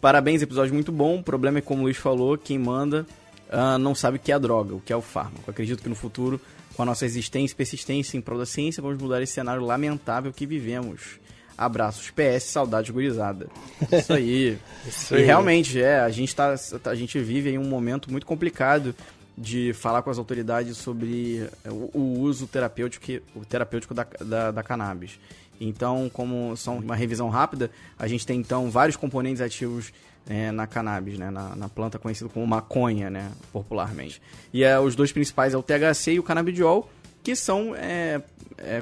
[0.03, 1.19] Parabéns, episódio muito bom.
[1.19, 3.07] O problema é, como o Luiz falou, quem manda
[3.47, 5.49] uh, não sabe o que é a droga, o que é o fármaco.
[5.49, 6.41] Acredito que no futuro,
[6.75, 10.33] com a nossa existência e persistência em prol da ciência, vamos mudar esse cenário lamentável
[10.33, 11.21] que vivemos.
[11.57, 13.47] Abraços, PS, saudade gurizada.
[13.93, 14.57] Isso aí.
[14.85, 15.21] Isso aí.
[15.21, 18.93] E realmente, é, a gente, tá, a gente vive em um momento muito complicado
[19.37, 24.63] de falar com as autoridades sobre o, o uso terapêutico, o terapêutico da, da, da
[24.63, 25.19] cannabis.
[25.59, 29.93] Então, como são uma revisão rápida, a gente tem então vários componentes ativos
[30.27, 34.21] é, na cannabis, né, na, na, planta conhecida como maconha, né, popularmente.
[34.53, 36.89] E é, os dois principais é o THC e o canabidiol,
[37.21, 38.21] que são é,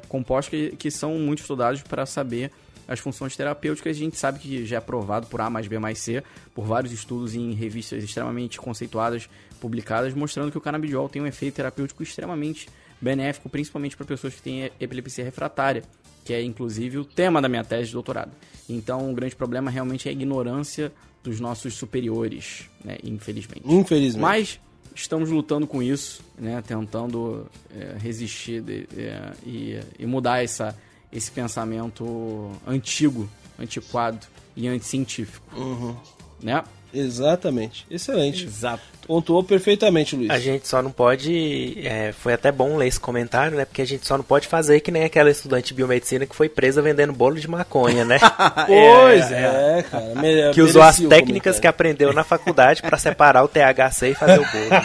[0.07, 2.51] compostos que, que são muito estudados para saber
[2.91, 3.95] as funções terapêuticas.
[3.95, 6.23] A gente sabe que já é provado por A mais B mais C,
[6.53, 11.55] por vários estudos em revistas extremamente conceituadas, publicadas, mostrando que o canabidiol tem um efeito
[11.55, 12.67] terapêutico extremamente
[12.99, 15.83] benéfico, principalmente para pessoas que têm epilepsia refratária
[16.23, 18.31] que é inclusive o tema da minha tese de doutorado.
[18.69, 20.91] Então, o grande problema realmente é a ignorância
[21.23, 22.97] dos nossos superiores, né?
[23.03, 23.61] infelizmente.
[23.65, 24.21] Infelizmente.
[24.21, 24.59] Mas
[24.95, 26.61] estamos lutando com isso, né?
[26.65, 30.77] tentando é, resistir de, é, e, e, mudar essa,
[31.11, 35.45] esse pensamento antigo, antiquado e anticientífico.
[35.55, 35.95] Uhum.
[36.41, 36.63] Né?
[36.93, 37.85] Exatamente.
[37.89, 38.45] Excelente.
[38.45, 38.83] Exato.
[39.07, 40.29] Pontuou perfeitamente, Luiz.
[40.29, 41.79] A gente só não pode.
[41.85, 43.65] É, foi até bom ler esse comentário, né?
[43.65, 46.47] Porque a gente só não pode fazer que nem aquela estudante de biomedicina que foi
[46.47, 48.19] presa vendendo bolo de maconha, né?
[48.67, 50.15] pois é, é, é cara.
[50.15, 54.39] Me, que usou as técnicas que aprendeu na faculdade para separar o THC e fazer
[54.39, 54.69] o bolo.
[54.69, 54.81] Né?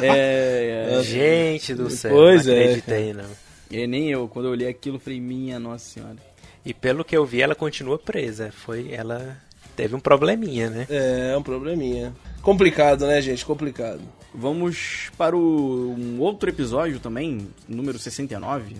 [0.12, 2.10] É, é, gente do céu.
[2.10, 3.12] Pois não é, acreditei, é.
[3.12, 3.49] não.
[3.70, 6.16] E nem eu, quando eu olhei aquilo, falei, minha nossa senhora.
[6.64, 8.50] E pelo que eu vi, ela continua presa.
[8.52, 9.38] Foi ela
[9.76, 10.86] teve um probleminha, né?
[10.90, 12.12] É, um probleminha.
[12.42, 13.46] Complicado, né, gente?
[13.46, 14.00] Complicado.
[14.34, 18.76] Vamos para o, um outro episódio também, número 69.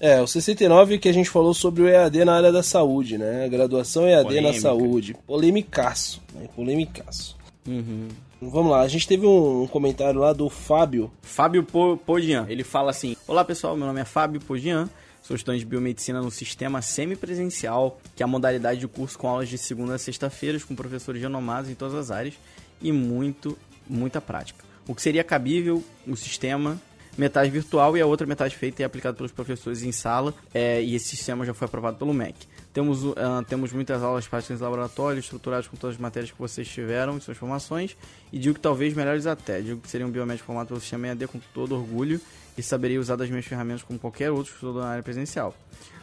[0.00, 3.48] É, o 69 que a gente falou sobre o EAD na área da saúde, né?
[3.48, 4.52] Graduação EAD Polêmica.
[4.52, 5.16] na saúde.
[5.26, 6.48] Polemicaço, né?
[6.54, 7.36] Polemicaço.
[7.66, 8.08] Uhum.
[8.50, 11.10] Vamos lá, a gente teve um comentário lá do Fábio.
[11.22, 12.46] Fábio Podian.
[12.48, 14.88] Ele fala assim: Olá pessoal, meu nome é Fábio Podian.
[15.22, 19.48] Sou estudante de biomedicina no sistema semipresencial, que é a modalidade de curso com aulas
[19.48, 22.34] de segunda a sexta-feiras, com professores renomados em todas as áreas
[22.82, 23.56] e muito,
[23.88, 24.62] muita prática.
[24.86, 26.78] O que seria cabível, o sistema,
[27.16, 30.94] metade virtual e a outra metade feita e aplicada pelos professores em sala, é, e
[30.94, 32.46] esse sistema já foi aprovado pelo MEC.
[32.74, 33.14] Temos, uh,
[33.48, 37.36] temos muitas aulas práticas em laboratório, estruturadas com todas as matérias que vocês tiveram suas
[37.36, 37.96] formações,
[38.32, 39.60] e digo que talvez melhores até.
[39.60, 42.20] Digo que seria um biomédico formado pelo sistema EAD com todo orgulho
[42.58, 45.54] e saberia usar das minhas ferramentas como qualquer outro estudante na área presencial.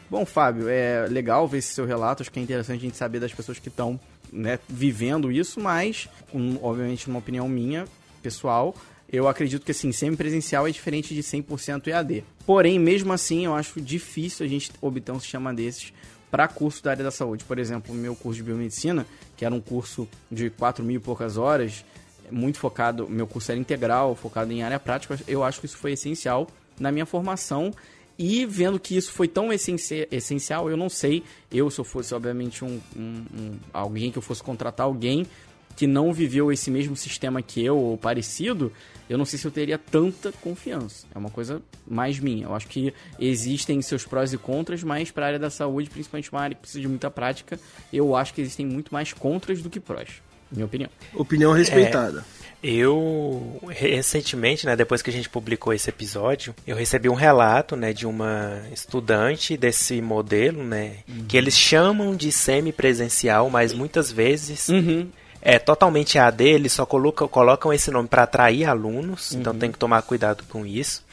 [0.10, 3.20] Bom, Fábio, é legal ver esse seu relato, acho que é interessante a gente saber
[3.20, 4.00] das pessoas que estão
[4.32, 7.86] né, vivendo isso, mas, um, obviamente, numa opinião minha,
[8.24, 8.74] pessoal,
[9.12, 12.24] eu acredito que assim, semi-presencial é diferente de 100% EAD.
[12.46, 15.92] Porém, mesmo assim, eu acho difícil a gente obter um sistema desses
[16.32, 17.44] para curso da área da saúde.
[17.44, 21.38] Por exemplo, meu curso de biomedicina, que era um curso de 4 mil e poucas
[21.38, 21.84] horas,
[22.32, 25.92] muito focado, meu curso era integral, focado em área prática, eu acho que isso foi
[25.92, 26.48] essencial
[26.80, 27.72] na minha formação.
[28.18, 32.64] E vendo que isso foi tão essencial, eu não sei, eu se eu fosse, obviamente,
[32.64, 35.26] um, um, um, alguém que eu fosse contratar alguém
[35.76, 38.72] que não viveu esse mesmo sistema que eu, ou parecido,
[39.10, 41.06] eu não sei se eu teria tanta confiança.
[41.14, 42.46] É uma coisa mais minha.
[42.46, 46.32] Eu acho que existem seus prós e contras, mas para a área da saúde, principalmente
[46.32, 47.60] uma área que precisa de muita prática,
[47.92, 50.22] eu acho que existem muito mais contras do que prós.
[50.52, 50.90] Minha opinião.
[51.14, 52.26] Opinião respeitada.
[52.38, 52.42] É.
[52.64, 57.92] Eu recentemente, né, depois que a gente publicou esse episódio, eu recebi um relato, né,
[57.92, 61.26] de uma estudante desse modelo, né, uhum.
[61.28, 65.08] que eles chamam de semipresencial, mas muitas vezes uhum.
[65.42, 69.42] É totalmente AD, eles só colocam, colocam esse nome para atrair alunos, então uhum.
[69.42, 71.04] então tem que tomar cuidado com isso.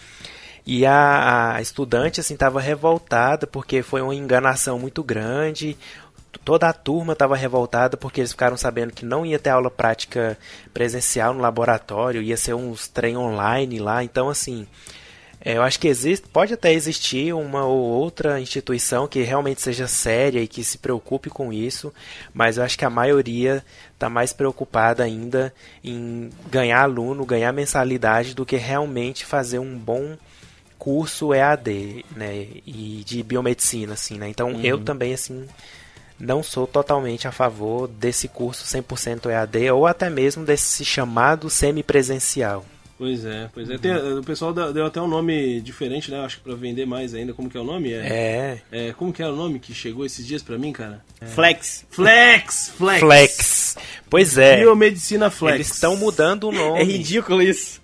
[0.66, 5.78] E a, a estudante assim estava revoltada porque foi uma enganação muito grande
[6.44, 10.38] toda a turma estava revoltada porque eles ficaram sabendo que não ia ter aula prática
[10.72, 14.02] presencial no laboratório, ia ser uns trem online lá.
[14.02, 14.66] Então, assim,
[15.40, 19.86] é, eu acho que existe, pode até existir uma ou outra instituição que realmente seja
[19.86, 21.92] séria e que se preocupe com isso,
[22.34, 28.34] mas eu acho que a maioria está mais preocupada ainda em ganhar aluno, ganhar mensalidade,
[28.34, 30.16] do que realmente fazer um bom
[30.78, 34.28] curso EAD, né, e de biomedicina, assim, né.
[34.28, 34.60] Então, uhum.
[34.62, 35.46] eu também, assim
[36.18, 42.64] não sou totalmente a favor desse curso 100% EAD ou até mesmo desse chamado semipresencial.
[42.98, 43.78] Pois é, pois é.
[43.78, 46.18] Tem, o pessoal deu até um nome diferente, né?
[46.24, 47.32] Acho que pra vender mais ainda.
[47.32, 47.92] Como que é o nome?
[47.92, 48.60] É.
[48.72, 51.04] é como que é o nome que chegou esses dias pra mim, cara?
[51.20, 51.26] É.
[51.26, 51.86] Flex.
[51.90, 52.72] Flex!
[52.76, 53.00] Flex!
[53.00, 53.76] Flex.
[54.10, 54.56] Pois é.
[54.58, 55.54] Biomedicina Flex.
[55.54, 56.80] Eles estão mudando o nome.
[56.80, 57.80] É ridículo isso.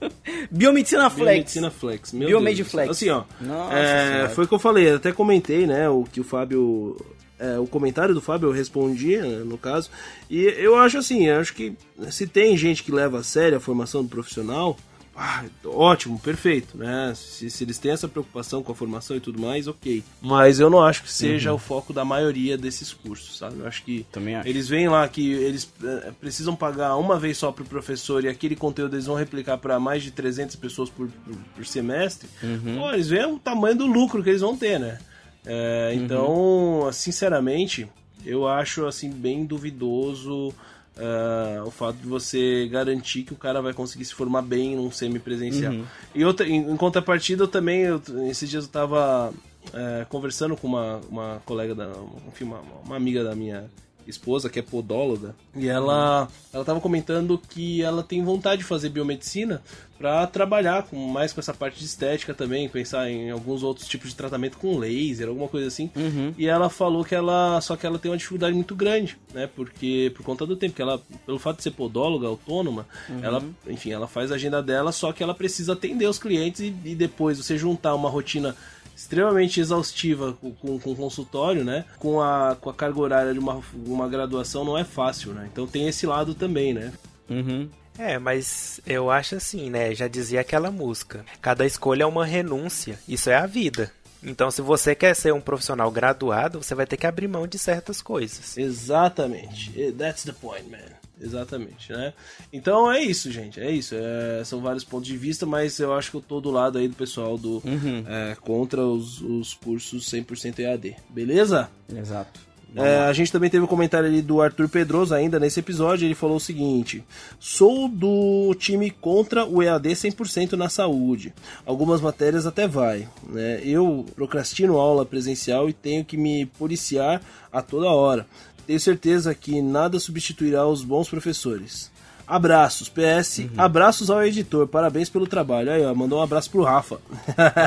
[0.50, 1.30] Biomedicina Flex.
[1.30, 2.12] Biomedicina Flex.
[2.12, 2.70] Meu Biomed Deus.
[2.70, 2.90] Flex.
[2.90, 3.22] Assim, ó.
[3.40, 5.88] Nossa é, foi o que eu falei, até comentei, né?
[5.88, 6.96] O que o Fábio.
[7.38, 9.90] é, o comentário do Fábio eu respondi, né, no caso.
[10.28, 11.72] E eu acho assim, eu acho que
[12.10, 14.76] se tem gente que leva a sério a formação do profissional.
[15.16, 17.12] Ah, ótimo, perfeito, né?
[17.14, 20.02] Se, se eles têm essa preocupação com a formação e tudo mais, ok.
[20.20, 23.60] Mas eu não acho que seja o foco da maioria desses cursos, sabe?
[23.60, 24.48] Eu acho que Também acho.
[24.48, 28.56] eles veem lá que eles eh, precisam pagar uma vez só pro professor e aquele
[28.56, 32.28] conteúdo eles vão replicar para mais de 300 pessoas por, por, por semestre.
[32.76, 34.98] Pô, eles veem o tamanho do lucro que eles vão ter, né?
[35.46, 37.86] É, Então, sinceramente,
[38.26, 40.52] eu acho assim bem duvidoso
[40.96, 44.90] eh, o fato de você garantir que o cara vai conseguir se formar bem num
[44.90, 45.72] semipresencial.
[46.14, 49.32] E outra, em, em contrapartida, eu também, eu, esses dias eu tava
[49.72, 51.90] eh, conversando com uma, uma colega, da,
[52.28, 53.64] enfim, uma, uma amiga da minha
[54.06, 58.88] esposa, que é podóloga, e ela ela tava comentando que ela tem vontade de fazer
[58.88, 59.62] biomedicina
[59.98, 64.10] para trabalhar com mais com essa parte de estética também, pensar em alguns outros tipos
[64.10, 65.90] de tratamento com laser, alguma coisa assim.
[66.36, 69.48] E ela falou que ela só que ela tem uma dificuldade muito grande, né?
[69.54, 72.86] Porque por conta do tempo que ela pelo fato de ser podóloga autônoma,
[73.22, 76.74] ela, enfim, ela faz a agenda dela, só que ela precisa atender os clientes e,
[76.84, 78.54] e depois você juntar uma rotina
[78.96, 81.84] extremamente exaustiva com, com, com o consultório, né?
[81.98, 85.48] Com a, com a carga horária de uma, uma graduação não é fácil, né?
[85.52, 86.92] Então tem esse lado também, né?
[87.28, 87.68] Uhum.
[87.98, 89.94] É, mas eu acho assim, né?
[89.94, 91.24] Já dizia aquela música.
[91.40, 92.98] Cada escolha é uma renúncia.
[93.08, 93.92] Isso é a vida.
[94.22, 97.58] Então, se você quer ser um profissional graduado, você vai ter que abrir mão de
[97.58, 98.56] certas coisas.
[98.56, 99.92] Exatamente.
[99.92, 101.03] That's the point, man.
[101.20, 102.12] Exatamente, né?
[102.52, 103.60] Então é isso, gente.
[103.60, 103.94] É isso.
[103.94, 106.88] É, são vários pontos de vista, mas eu acho que eu tô do lado aí
[106.88, 107.62] do pessoal do
[108.08, 110.96] é, contra os, os cursos 100% EAD.
[111.10, 111.70] Beleza?
[111.88, 112.54] Exato.
[112.76, 116.06] É, a gente também teve um comentário ali do Arthur Pedroso ainda nesse episódio.
[116.06, 117.04] Ele falou o seguinte:
[117.38, 121.32] Sou do time contra o EAD 100% na saúde.
[121.64, 123.08] Algumas matérias até vai.
[123.28, 123.60] Né?
[123.62, 127.22] Eu procrastino aula presencial e tenho que me policiar
[127.52, 128.26] a toda hora.
[128.66, 131.92] Tenho certeza que nada substituirá os bons professores.
[132.26, 135.70] Abraços, PS, abraços ao editor, parabéns pelo trabalho.
[135.70, 136.98] Aí, ó, mandou um abraço pro Rafa.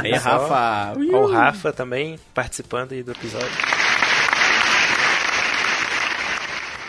[0.01, 0.99] Aí, Rafa.
[0.99, 3.51] O Rafa também participando aí do episódio.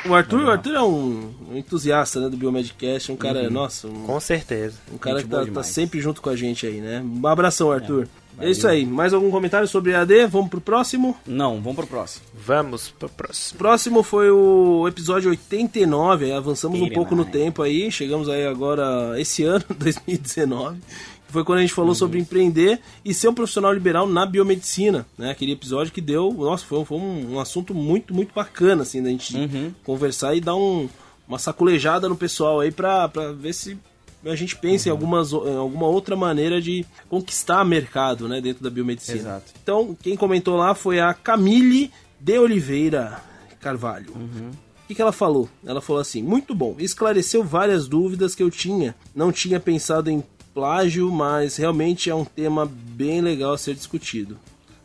[0.06, 4.18] O Arthur, o Arthur é um, entusiasta né, do Biomedcast, um cara, nossa, um, Com
[4.18, 4.78] certeza.
[4.90, 7.02] um cara Gente que tá, tá sempre junto com a gente aí, né?
[7.02, 8.04] Um abração, Arthur.
[8.04, 8.52] É, valeu.
[8.52, 8.86] isso aí.
[8.86, 10.26] Mais algum comentário sobre EAD?
[10.26, 11.16] Vamos pro próximo?
[11.26, 12.24] Não, vamos pro próximo.
[12.46, 13.58] Vamos pro próximo.
[13.58, 16.94] Próximo foi o episódio 89, aí avançamos um 89.
[16.94, 20.78] pouco no tempo aí, chegamos aí agora esse ano, 2019.
[21.26, 25.06] que Foi quando a gente falou sobre empreender e ser um profissional liberal na biomedicina,
[25.18, 25.30] né?
[25.30, 29.10] Aquele episódio que deu, nossa, foi, um- foi um, assunto muito, muito bacana, assim, da
[29.10, 29.34] gente
[29.84, 30.88] conversar e dar um,
[31.28, 33.76] uma saculejada no pessoal aí pra, pra ver se
[34.24, 38.70] a gente pensa em, algumas, em alguma outra maneira de conquistar mercado, né, dentro da
[38.70, 39.18] biomedicina.
[39.18, 39.52] Exato.
[39.62, 43.22] Então, quem comentou lá foi a Camille de Oliveira
[43.60, 44.12] Carvalho.
[44.12, 45.48] O que, que ela falou?
[45.64, 48.94] Ela falou assim: muito bom, esclareceu várias dúvidas que eu tinha.
[49.14, 54.38] Não tinha pensado em plágio, mas realmente é um tema bem legal a ser discutido.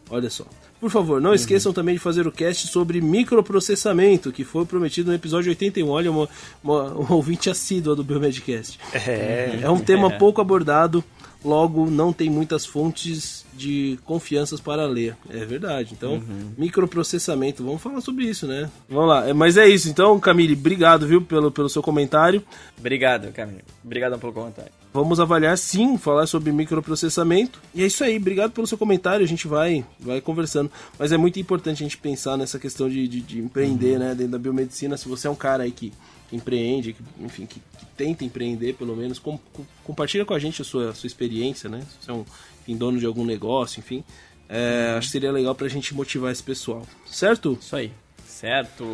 [0.10, 0.46] Olha só.
[0.84, 5.16] Por favor, não esqueçam também de fazer o cast sobre microprocessamento, que foi prometido no
[5.16, 5.88] episódio 81.
[5.88, 6.28] Olha, uma,
[6.62, 8.78] uma, um ouvinte assídua do Biomedcast.
[8.94, 9.60] É.
[9.62, 11.02] É um tema pouco abordado,
[11.42, 15.16] logo não tem muitas fontes de confianças para ler.
[15.30, 15.94] É verdade.
[15.94, 16.22] Então,
[16.58, 18.70] microprocessamento, vamos falar sobre isso, né?
[18.90, 19.28] Vamos lá.
[19.28, 19.90] É, Mas é isso.
[19.90, 22.44] Então, Camille, obrigado, viu, pelo, pelo seu comentário.
[22.78, 23.62] Obrigado, Camilo.
[23.84, 24.72] Obrigadão pelo comentário.
[24.94, 27.60] Vamos avaliar sim, falar sobre microprocessamento.
[27.74, 30.72] E é isso aí, obrigado pelo seu comentário, a gente vai, vai conversando.
[31.00, 34.34] Mas é muito importante a gente pensar nessa questão de, de, de empreender, né, dentro
[34.34, 34.98] da biomedicina.
[34.98, 35.92] Se você é um cara aí que,
[36.30, 40.40] que empreende, que, enfim, que, que tenta empreender pelo menos, com, com- compartilha com a
[40.40, 41.82] gente a sua, a sua experiência, né?
[41.90, 42.26] Se você é um
[42.64, 44.04] enfim, dono de algum negócio, enfim.
[44.50, 47.58] É, Acho que seria legal pra gente motivar esse pessoal, certo?
[47.62, 47.92] Isso aí.
[48.28, 48.86] Certo.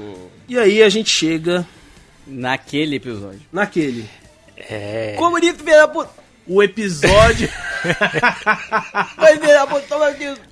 [0.48, 1.66] E aí a gente chega
[2.28, 3.42] Naquele episódio.
[3.52, 4.08] naquele.
[4.56, 5.16] É.
[5.18, 6.10] Comunista, filha da puta!
[6.48, 7.50] O episódio.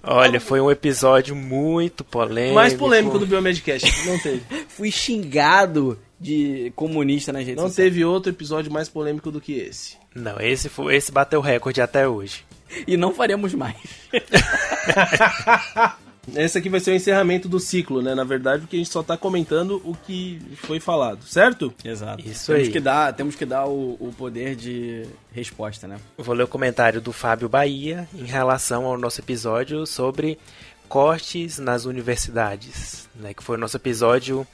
[0.04, 2.56] Olha, foi um episódio muito polêmico.
[2.56, 4.06] mais polêmico do Biomedcast.
[4.08, 4.42] Não teve.
[4.68, 7.92] Fui xingado de comunista nas redes Não sociais.
[7.92, 9.96] teve outro episódio mais polêmico do que esse.
[10.16, 12.44] Não, esse, foi, esse bateu recorde até hoje.
[12.86, 13.78] E não faremos mais.
[16.36, 18.14] Esse aqui vai ser o encerramento do ciclo, né?
[18.14, 21.74] Na verdade, porque a gente só tá comentando o que foi falado, certo?
[21.84, 22.22] Exato.
[22.28, 22.72] Isso temos aí.
[22.72, 25.98] Que dar, temos que dar o, o poder de resposta, né?
[26.18, 30.38] Eu vou ler o comentário do Fábio Bahia em relação ao nosso episódio sobre
[30.90, 34.48] cortes nas universidades, né, que foi o nosso episódio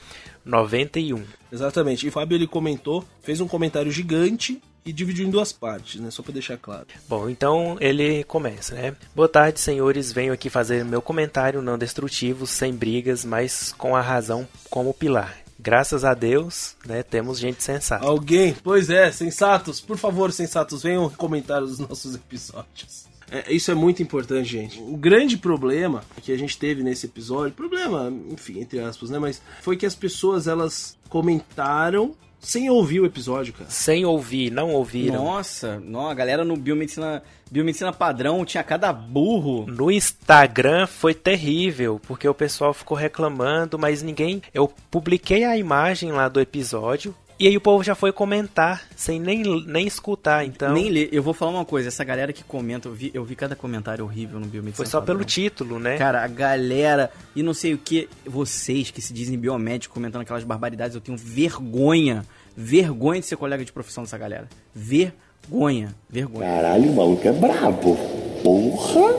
[0.44, 1.24] 91.
[1.52, 2.06] Exatamente.
[2.06, 6.12] E o Fábio ele comentou, fez um comentário gigante e dividiu em duas partes, né?
[6.12, 6.88] Só pra deixar claro.
[7.08, 8.96] Bom, então ele começa, né?
[9.16, 10.12] Boa tarde, senhores.
[10.12, 15.44] Venho aqui fazer meu comentário não destrutivo, sem brigas, mas com a razão como pilar.
[15.60, 18.06] Graças a Deus, né, temos gente sensata.
[18.06, 23.06] Alguém, pois é, sensatos, por favor, sensatos, venham comentar os nossos episódios.
[23.32, 24.80] É, isso é muito importante, gente.
[24.82, 29.18] O grande problema que a gente teve nesse episódio, problema, enfim, entre aspas, né?
[29.18, 32.14] Mas foi que as pessoas elas comentaram
[32.44, 33.70] sem ouvir o episódio, cara.
[33.70, 35.24] Sem ouvir, não ouviram.
[35.24, 39.66] Nossa, não, a galera no biomedicina, biomedicina padrão tinha cada burro.
[39.66, 44.42] No Instagram foi terrível, porque o pessoal ficou reclamando, mas ninguém.
[44.54, 47.16] Eu publiquei a imagem lá do episódio.
[47.40, 50.74] E aí o povo já foi comentar, sem nem, nem escutar, então.
[50.74, 51.10] Nem ler.
[51.12, 54.06] Eu vou falar uma coisa, essa galera que comenta, eu vi, eu vi cada comentário
[54.06, 55.18] horrível no biomedicina Foi só padrão.
[55.18, 55.98] pelo título, né?
[55.98, 60.44] Cara, a galera e não sei o que, vocês que se dizem biomédicos comentando aquelas
[60.44, 64.48] barbaridades, eu tenho vergonha, vergonha de ser colega de profissão dessa galera.
[64.74, 66.48] Vergonha, vergonha.
[66.48, 67.98] Caralho, o maluco é brabo.
[68.44, 69.12] Porra!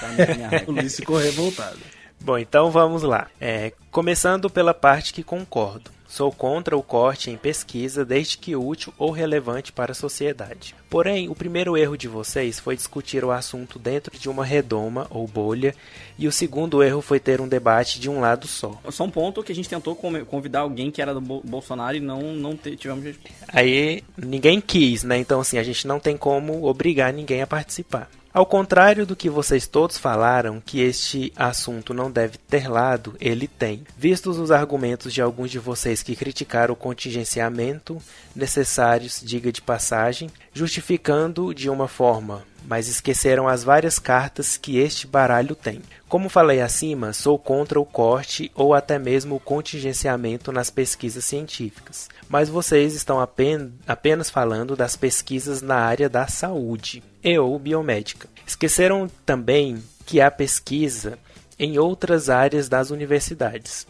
[0.00, 0.64] Tá.
[0.66, 1.78] O Luiz ficou revoltado.
[2.20, 3.28] Bom, então vamos lá.
[3.40, 5.93] É, começando pela parte que concordo.
[6.14, 10.72] Sou contra o corte em pesquisa desde que útil ou relevante para a sociedade.
[10.88, 15.26] Porém, o primeiro erro de vocês foi discutir o assunto dentro de uma redoma ou
[15.26, 15.74] bolha,
[16.16, 18.80] e o segundo erro foi ter um debate de um lado só.
[18.90, 22.00] Só um ponto que a gente tentou convidar alguém que era do Bo- Bolsonaro e
[22.00, 23.16] não, não tivemos.
[23.48, 25.18] Aí ninguém quis, né?
[25.18, 28.08] Então assim, a gente não tem como obrigar ninguém a participar.
[28.34, 33.46] Ao contrário do que vocês todos falaram, que este assunto não deve ter lado, ele
[33.46, 33.86] tem.
[33.96, 38.02] Vistos os argumentos de alguns de vocês que criticaram o contingenciamento
[38.34, 45.06] necessários, diga de passagem, justificando de uma forma, mas esqueceram as várias cartas que este
[45.06, 45.82] baralho tem.
[46.08, 52.08] Como falei acima, sou contra o corte ou até mesmo o contingenciamento nas pesquisas científicas.
[52.28, 58.28] Mas vocês estão apen- apenas falando das pesquisas na área da saúde e ou biomédica.
[58.46, 61.18] Esqueceram também que há pesquisa
[61.58, 63.86] em outras áreas das universidades.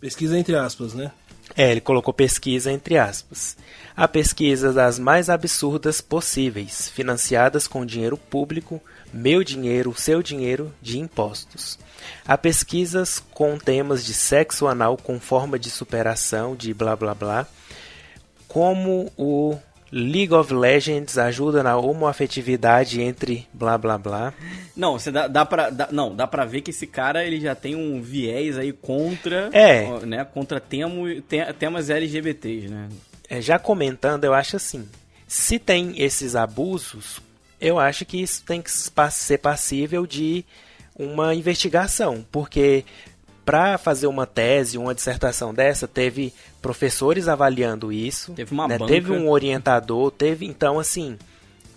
[0.00, 1.12] Pesquisa entre aspas, né?
[1.56, 3.56] É, ele colocou pesquisa entre aspas.
[3.94, 8.80] Há pesquisas das mais absurdas possíveis, financiadas com dinheiro público,
[9.12, 11.78] meu dinheiro, seu dinheiro, de impostos.
[12.26, 17.46] Há pesquisas com temas de sexo anal com forma de superação, de blá blá blá,
[18.48, 19.58] como o
[19.92, 24.32] League of Legends ajuda na homoafetividade entre blá blá blá.
[24.74, 25.68] Não, você dá, dá pra.
[25.68, 29.50] dá- não, dá pra ver que esse cara ele já tem um viés aí contra.
[29.52, 29.86] É.
[30.06, 32.88] Né, contra temo, te- temas LGBTs, né?
[33.28, 34.88] É, já comentando, eu acho assim:
[35.28, 37.20] se tem esses abusos,
[37.60, 38.70] eu acho que isso tem que
[39.10, 40.42] ser passível de
[40.98, 42.84] uma investigação, porque
[43.44, 48.92] para fazer uma tese, uma dissertação dessa, teve professores avaliando isso, Teve uma né, banca.
[48.92, 51.18] teve um orientador, teve então assim.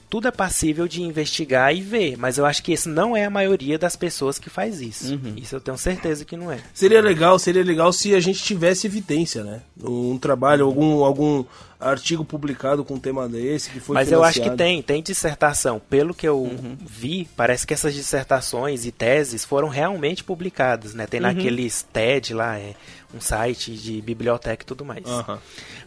[0.09, 3.29] Tudo é passível de investigar e ver, mas eu acho que isso não é a
[3.29, 5.13] maioria das pessoas que faz isso.
[5.13, 5.33] Uhum.
[5.35, 6.59] Isso eu tenho certeza que não é.
[6.73, 9.61] Seria legal, seria legal se a gente tivesse evidência, né?
[9.83, 11.43] Um trabalho, algum, algum
[11.79, 14.57] artigo publicado com um tema desse que foi Mas eu acho que financiado.
[14.57, 15.81] tem, tem dissertação.
[15.89, 16.77] Pelo que eu Uhum.
[16.85, 21.03] vi, parece que essas dissertações e teses foram realmente publicadas, né?
[21.03, 21.09] Uhum.
[21.09, 22.73] Tem naqueles TED lá, é
[23.13, 25.03] um site de biblioteca e tudo mais.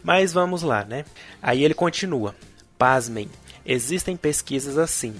[0.03, 1.05] Mas vamos lá, né?
[1.41, 2.35] Aí ele continua.
[2.77, 3.27] Pasmem,
[3.69, 5.13] existem pesquisas assim.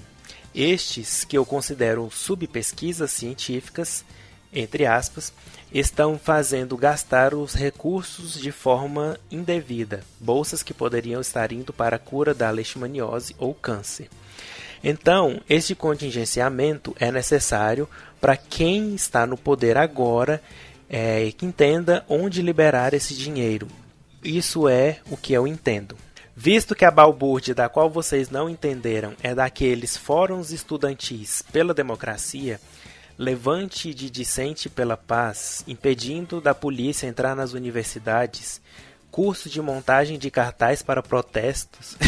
[0.52, 4.04] Estes, que eu considero subpesquisas científicas,
[4.52, 5.32] entre aspas,
[5.72, 11.98] estão fazendo gastar os recursos de forma indevida, bolsas que poderiam estar indo para a
[12.00, 14.08] cura da leishmaniose ou câncer.
[14.82, 17.88] Então, este contingenciamento é necessário
[18.20, 20.42] para quem está no poder agora
[20.88, 23.68] é, que entenda onde liberar esse dinheiro.
[24.24, 25.96] Isso é o que eu entendo.
[26.42, 32.58] Visto que a balbúrdia da qual vocês não entenderam é daqueles fóruns estudantis pela democracia,
[33.18, 38.58] levante de dissente pela paz, impedindo da polícia entrar nas universidades,
[39.10, 41.98] curso de montagem de cartaz para protestos.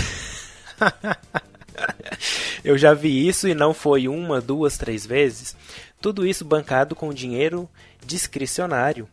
[2.65, 5.55] Eu já vi isso e não foi uma, duas, três vezes.
[6.01, 7.69] Tudo isso bancado com dinheiro
[8.03, 9.07] discricionário,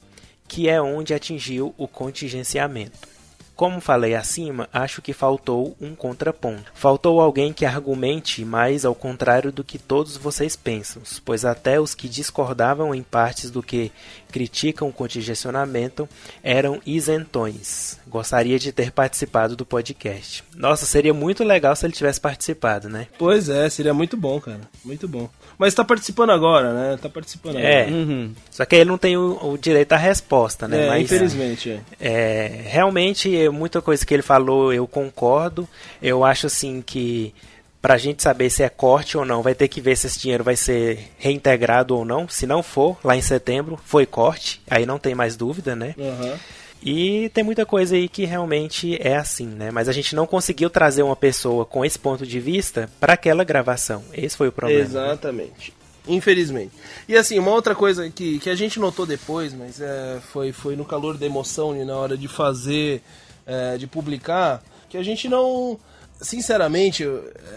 [0.47, 3.18] que é onde atingiu o contingenciamento.
[3.59, 6.71] Como falei acima, acho que faltou um contraponto.
[6.73, 11.93] Faltou alguém que argumente mais ao contrário do que todos vocês pensam, pois até os
[11.93, 13.91] que discordavam em partes do que
[14.31, 16.07] criticam o contingestionamento
[16.43, 17.99] eram isentões.
[18.07, 20.43] Gostaria de ter participado do podcast.
[20.55, 23.07] Nossa, seria muito legal se ele tivesse participado, né?
[23.17, 24.61] Pois é, seria muito bom, cara.
[24.83, 25.29] Muito bom.
[25.57, 26.97] Mas tá participando agora, né?
[27.01, 27.81] Tá participando É.
[27.81, 27.95] agora.
[27.95, 28.31] Uhum.
[28.49, 30.85] Só que ele não tem o, o direito à resposta, né?
[30.85, 31.81] É, Mas, infelizmente, é.
[31.99, 35.67] É, realmente, é, muita coisa que ele falou eu concordo.
[36.01, 37.33] Eu acho assim que
[37.81, 40.43] pra gente saber se é corte ou não, vai ter que ver se esse dinheiro
[40.43, 42.27] vai ser reintegrado ou não.
[42.27, 45.95] Se não for, lá em setembro, foi corte, aí não tem mais dúvida, né?
[45.97, 46.37] Aham.
[46.81, 49.69] E tem muita coisa aí que realmente é assim, né?
[49.69, 53.43] Mas a gente não conseguiu trazer uma pessoa com esse ponto de vista para aquela
[53.43, 54.01] gravação.
[54.13, 54.81] Esse foi o problema.
[54.81, 55.73] Exatamente.
[56.07, 56.71] Infelizmente.
[57.07, 60.75] E assim, uma outra coisa que, que a gente notou depois, mas é, foi, foi
[60.75, 63.01] no calor da emoção e na hora de fazer,
[63.45, 65.77] é, de publicar, que a gente não.
[66.21, 67.03] Sinceramente,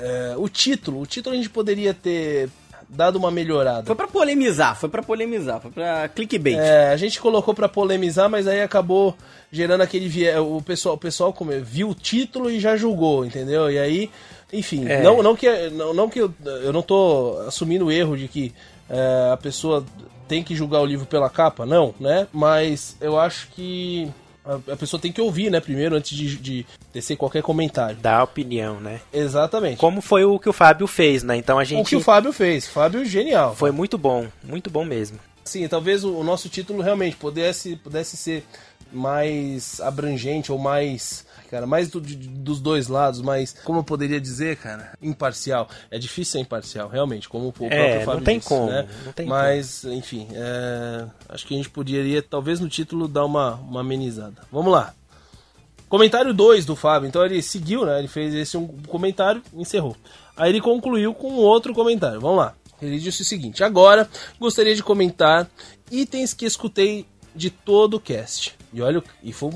[0.01, 2.49] é, o título, o título a gente poderia ter
[2.89, 3.85] dado uma melhorada.
[3.85, 6.59] Foi pra polemizar, foi pra polemizar, foi pra clickbait.
[6.59, 9.17] É, a gente colocou pra polemizar, mas aí acabou
[9.51, 13.71] gerando aquele o pessoal, o pessoal como, viu o título e já julgou, entendeu?
[13.71, 14.11] E aí,
[14.53, 15.03] enfim, É.
[15.03, 16.33] não, não que não, não que eu,
[16.63, 18.53] eu não tô assumindo o erro de que
[18.91, 19.85] é, a pessoa
[20.29, 22.27] tem que julgar o livro pela capa, não, né?
[22.33, 24.11] Mas eu acho que
[24.45, 27.97] a, pessoa tem que ouvir, né, primeiro antes de, de tecer qualquer comentário.
[27.97, 29.01] Dar opinião, né?
[29.13, 29.77] Exatamente.
[29.77, 31.37] Como foi o que o Fábio fez, né?
[31.37, 33.55] Então a O gente que o Fábio fez, Fábio genial.
[33.55, 35.19] foi muito bom, muito bom mesmo.
[35.45, 38.45] Sim, talvez o, o nosso título realmente pudesse, pudesse ser
[38.93, 41.25] mais abrangente ou mais.
[41.53, 45.69] Cara, mais do- de- dos dois lados, mas como eu poderia dizer, cara, imparcial.
[45.91, 48.89] É difícil ser imparcial, realmente, como o próprio É, Fábio não tem disse, como, né?
[49.05, 53.57] não tem mas, enfim, é, acho que a gente poderia, talvez no título, dar uma,
[53.57, 54.37] uma amenizada.
[54.51, 54.95] Vamos lá.
[55.91, 57.07] Comentário 2 do Fábio.
[57.07, 57.99] Então ele seguiu, né?
[57.99, 59.95] Ele fez esse um comentário e encerrou.
[60.35, 62.19] Aí ele concluiu com outro comentário.
[62.19, 62.55] Vamos lá.
[62.81, 64.09] Ele disse o seguinte: Agora
[64.41, 65.47] gostaria de comentar
[65.91, 68.57] itens que escutei de todo o cast.
[68.73, 69.51] E olha, e foi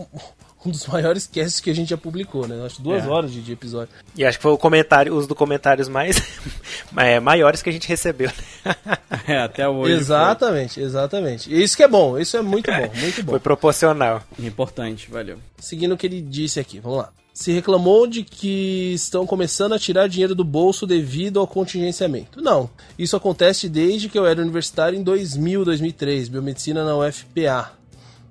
[0.64, 2.64] um, dos maiores casts que a gente já publicou, né?
[2.64, 3.08] Acho duas É.
[3.08, 3.88] horas de, de episódio.
[4.16, 6.16] E acho que foi o comentário, os do comentários mais
[6.96, 8.30] é, maiores que a gente recebeu.
[9.28, 9.92] É, até hoje.
[9.92, 11.52] exatamente, exatamente.
[11.52, 13.30] E isso que é bom, isso é muito bom, muito bom.
[13.32, 14.22] Foi proporcional.
[14.36, 15.38] foi Importante, valeu.
[15.58, 17.08] Seguindo o que ele disse aqui, vamos lá.
[17.34, 22.40] Se reclamou de que estão começando a tirar dinheiro do bolso devido ao contingenciamento.
[22.40, 27.72] Não, isso acontece desde que eu era universitário em 2000, 2003, biomedicina na UFPA,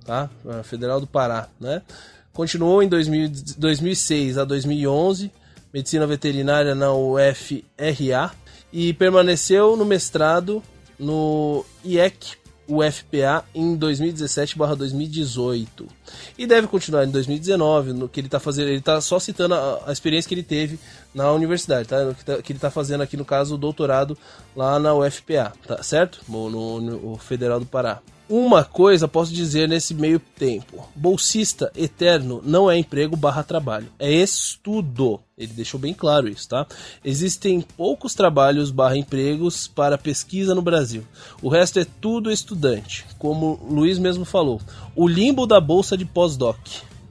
[0.06, 0.30] tá?
[0.64, 1.82] Federal do Pará, né?
[2.36, 5.32] Continuou em 2000, 2006 a 2011,
[5.74, 8.32] medicina veterinária na UFRA
[8.72, 10.62] e permaneceu no mestrado
[11.00, 12.36] no IEC
[12.68, 15.68] UFPA em 2017/2018
[16.38, 19.84] e deve continuar em 2019 no que ele está fazendo ele está só citando a,
[19.86, 20.80] a experiência que ele teve
[21.14, 22.12] na universidade tá?
[22.14, 24.18] Que, tá- que ele está fazendo aqui no caso o doutorado
[24.56, 26.22] lá na UFPA tá certo?
[26.28, 32.42] No, no- no Federal do Pará uma coisa posso dizer nesse meio tempo bolsista eterno
[32.44, 36.66] não é emprego barra trabalho é estudo ele deixou bem claro isso, tá?
[37.04, 41.04] Existem poucos trabalhos barra empregos para pesquisa no Brasil.
[41.42, 44.62] O resto é tudo estudante, como Luiz mesmo falou.
[44.96, 46.58] O limbo da bolsa de pós-doc,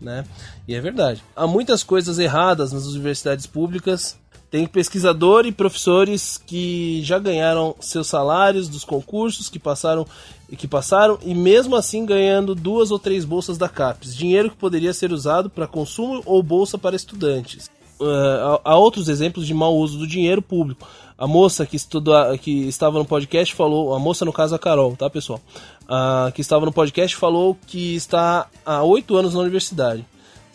[0.00, 0.24] né?
[0.66, 1.22] E é verdade.
[1.36, 4.18] Há muitas coisas erradas nas universidades públicas.
[4.50, 10.06] Tem pesquisador e professores que já ganharam seus salários dos concursos que passaram
[10.55, 14.57] e que passaram e mesmo assim ganhando duas ou três bolsas da CAPES, dinheiro que
[14.57, 17.68] poderia ser usado para consumo ou bolsa para estudantes.
[18.00, 20.86] Uh, há outros exemplos de mau uso do dinheiro público.
[21.18, 24.96] A moça que, estuda, que estava no podcast falou, a moça no caso a Carol,
[24.96, 25.40] tá pessoal?
[25.88, 30.05] Ah, que estava no podcast falou que está há oito anos na universidade.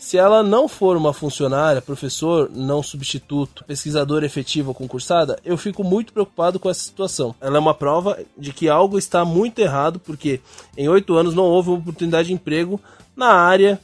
[0.00, 5.84] Se ela não for uma funcionária, professor, não substituto, pesquisadora efetiva ou concursada, eu fico
[5.84, 7.34] muito preocupado com essa situação.
[7.38, 10.40] Ela é uma prova de que algo está muito errado, porque
[10.74, 12.80] em oito anos não houve uma oportunidade de emprego
[13.14, 13.78] na área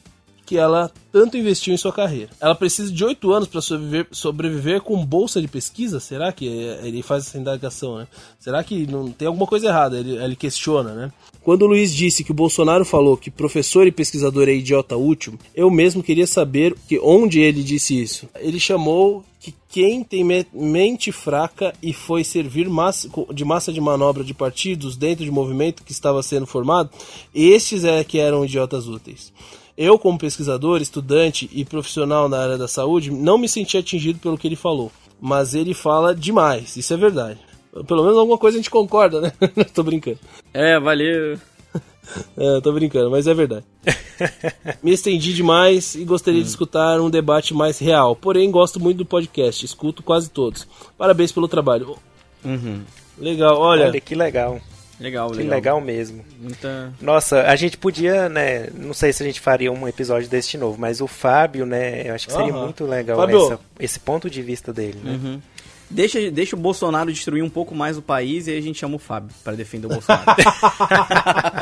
[0.47, 2.31] que ela tanto investiu em sua carreira.
[2.41, 5.99] Ela precisa de oito anos para sobreviver, sobreviver com bolsa de pesquisa?
[5.99, 8.07] Será que ele faz essa indagação, né?
[8.39, 9.99] Será que não tem alguma coisa errada?
[9.99, 11.13] Ele, ele questiona, né?
[11.47, 15.39] Quando o Luiz disse que o Bolsonaro falou que professor e pesquisador é idiota útil,
[15.55, 18.29] eu mesmo queria saber que onde ele disse isso.
[18.41, 23.81] Ele chamou que quem tem me- mente fraca e foi servir massa- de massa de
[23.81, 26.91] manobra de partidos dentro de movimento que estava sendo formado,
[27.33, 29.33] estes é que eram idiotas úteis.
[29.79, 34.37] Eu, como pesquisador, estudante e profissional na área da saúde, não me senti atingido pelo
[34.37, 34.91] que ele falou.
[35.21, 37.39] Mas ele fala demais, isso é verdade.
[37.85, 39.33] Pelo menos alguma coisa a gente concorda, né?
[39.75, 40.19] Tô brincando.
[40.55, 41.39] É, valeu.
[42.37, 43.65] é, tô brincando, mas é verdade.
[44.83, 48.15] Me estendi demais e gostaria de escutar um debate mais real.
[48.17, 50.67] Porém, gosto muito do podcast, escuto quase todos.
[50.97, 51.97] Parabéns pelo trabalho.
[52.45, 52.83] Uhum.
[53.19, 53.87] Legal, olha.
[53.87, 54.61] Olha que legal.
[54.99, 55.55] Legal, Que legal.
[55.55, 56.25] legal mesmo.
[56.41, 56.91] Muita...
[57.03, 58.69] Nossa, a gente podia, né?
[58.73, 62.09] Não sei se a gente faria um episódio desse de novo, mas o Fábio, né?
[62.09, 62.65] Eu acho que seria Aham.
[62.65, 65.11] muito legal essa- esse ponto de vista dele, né?
[65.23, 65.41] Uhum.
[65.89, 68.97] Deixa, deixa o Bolsonaro destruir um pouco mais o país e aí a gente chama
[68.97, 70.25] o Fábio pra defender o Bolsonaro.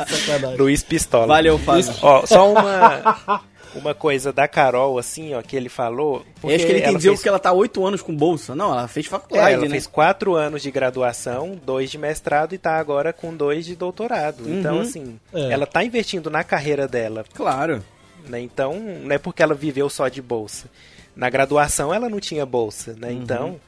[0.07, 0.57] Sacanagem.
[0.57, 1.27] Luiz Pistola.
[1.27, 1.93] Valeu, Fábio.
[2.01, 3.41] Ó, só uma
[3.75, 6.25] uma coisa da Carol, assim, ó, que ele falou.
[6.43, 8.55] Eu acho que ele ela entendeu fez- que ela tá oito anos com bolsa.
[8.55, 9.69] Não, ela fez É, faculdade, ela né?
[9.69, 14.49] fez quatro anos de graduação, dois de mestrado e tá agora com dois de doutorado.
[14.49, 14.81] Então, Uhum.
[14.81, 15.51] assim, É.
[15.51, 17.83] ela tá investindo na carreira dela, Claro.
[18.29, 18.39] né?
[18.39, 18.73] Então,
[19.03, 20.67] não é porque ela viveu só de bolsa.
[21.15, 22.97] Na graduação ela não tinha bolsa, Uhum.
[22.99, 23.11] né?
[23.11, 23.59] Então,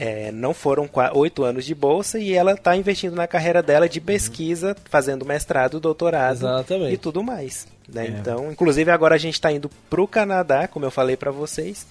[0.00, 4.00] é, não foram oito anos de bolsa e ela tá investindo na carreira dela de
[4.00, 6.94] pesquisa, fazendo mestrado, doutorado Exatamente.
[6.94, 7.66] e tudo mais.
[7.92, 8.06] Né?
[8.06, 8.08] É.
[8.10, 11.84] Então, inclusive agora a gente está indo pro Canadá, como eu falei para vocês,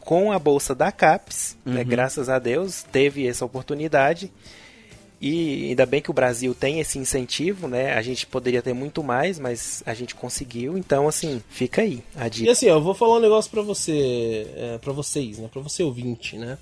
[0.00, 1.82] com a bolsa da CAPES, né?
[1.82, 1.86] Uhum.
[1.86, 4.30] graças a Deus teve essa oportunidade.
[5.20, 7.94] E ainda bem que o Brasil tem esse incentivo, né?
[7.94, 10.76] A gente poderia ter muito mais, mas a gente conseguiu.
[10.76, 12.52] Então, assim, fica aí a E dica.
[12.52, 15.48] assim, ó, eu vou falar um negócio pra você, é, para vocês, né?
[15.50, 16.58] Pra você ouvinte, né?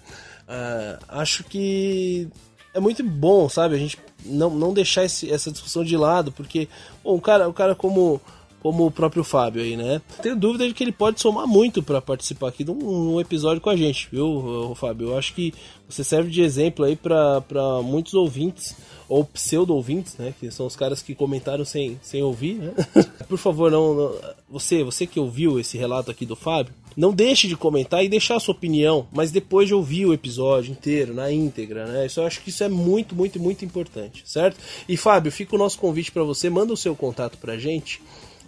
[0.48, 2.28] Ah, acho que
[2.74, 3.74] é muito bom, sabe?
[3.74, 6.68] A gente não, não deixar esse- essa discussão de lado, porque
[7.02, 8.20] bom, um cara, um cara como
[8.64, 10.00] como o próprio Fábio aí, né?
[10.22, 13.60] Tenho dúvida de que ele pode somar muito pra participar aqui de um, um episódio
[13.60, 15.08] com a gente, viu, Fábio?
[15.08, 15.52] Eu acho que
[15.86, 17.42] você serve de exemplo aí pra
[17.84, 18.74] muitos ouvintes
[19.06, 20.32] ou pseudo-ouvintes, né?
[20.40, 22.72] Que são os caras que comentaram sem, sem ouvir, né?
[23.28, 24.14] Por favor, não, não-
[24.48, 28.36] Você, você que ouviu esse relato aqui do Fábio, não deixe de comentar e deixar
[28.36, 32.06] a sua opinião, mas depois de ouvir o episódio inteiro, na íntegra, né?
[32.06, 34.56] Isso, eu acho que isso é muito, muito, muito importante, certo?
[34.88, 38.00] E Fábio, fica o nosso convite pra você, manda o seu contato pra gente,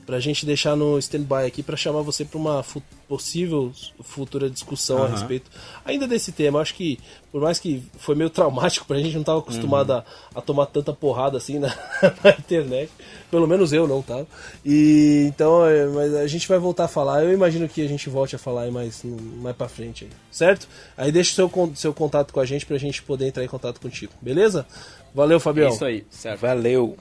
[0.07, 3.73] pra gente deixar no stand-by aqui pra chamar você pra uma fu- possível
[4.05, 5.11] futura discussão a Aham.
[5.17, 5.51] respeito
[5.85, 6.61] ainda desse tema.
[6.61, 6.99] Acho que,
[7.33, 10.05] por mais que foi meio traumático pra gente, não tava acostumado a,
[10.35, 11.69] a tomar tanta porrada assim na,
[12.23, 12.91] na internet.
[13.31, 14.27] Pelo menos eu não tava.
[14.65, 17.25] E então, é, mas a gente vai voltar a falar.
[17.25, 20.69] Eu imagino que a gente volte a falar aí mais, mais pra frente aí, certo?
[20.97, 23.81] Aí deixa o seu, seu contato com a gente pra gente poder entrar em contato
[23.81, 24.65] contigo, beleza?
[25.13, 25.69] Valeu, Fabião.
[25.69, 26.41] É isso aí, certo.
[26.41, 26.97] Valeu.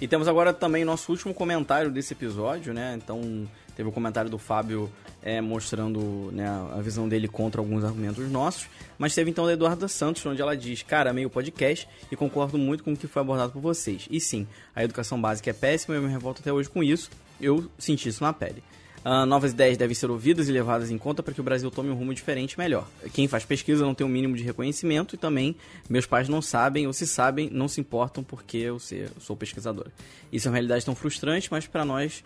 [0.00, 2.94] E temos agora também nosso último comentário desse episódio, né?
[2.96, 4.90] Então, teve o comentário do Fábio
[5.22, 8.68] é, mostrando né, a visão dele contra alguns argumentos nossos.
[8.98, 12.58] Mas teve então da Eduarda Santos, onde ela diz: Cara, amei o podcast e concordo
[12.58, 14.06] muito com o que foi abordado por vocês.
[14.10, 17.10] E sim, a educação básica é péssima e eu me revolto até hoje com isso.
[17.40, 18.62] Eu senti isso na pele.
[19.06, 21.90] Ah, novas ideias devem ser ouvidas e levadas em conta para que o Brasil tome
[21.90, 22.88] um rumo diferente e melhor.
[23.12, 25.54] Quem faz pesquisa não tem o mínimo de reconhecimento e também
[25.90, 29.92] meus pais não sabem, ou se sabem, não se importam porque eu, eu sou pesquisadora.
[30.32, 32.24] Isso é uma realidade tão frustrante, mas para nós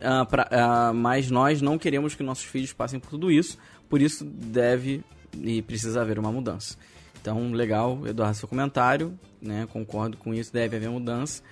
[0.00, 3.58] ah, pra- ah, mas nós não queremos que nossos filhos passem por tudo isso,
[3.88, 5.02] por isso deve
[5.42, 6.76] e precisa haver uma mudança.
[7.20, 9.66] Então, legal, Eduardo, seu comentário, né?
[9.72, 11.42] Concordo com isso, deve haver mudança.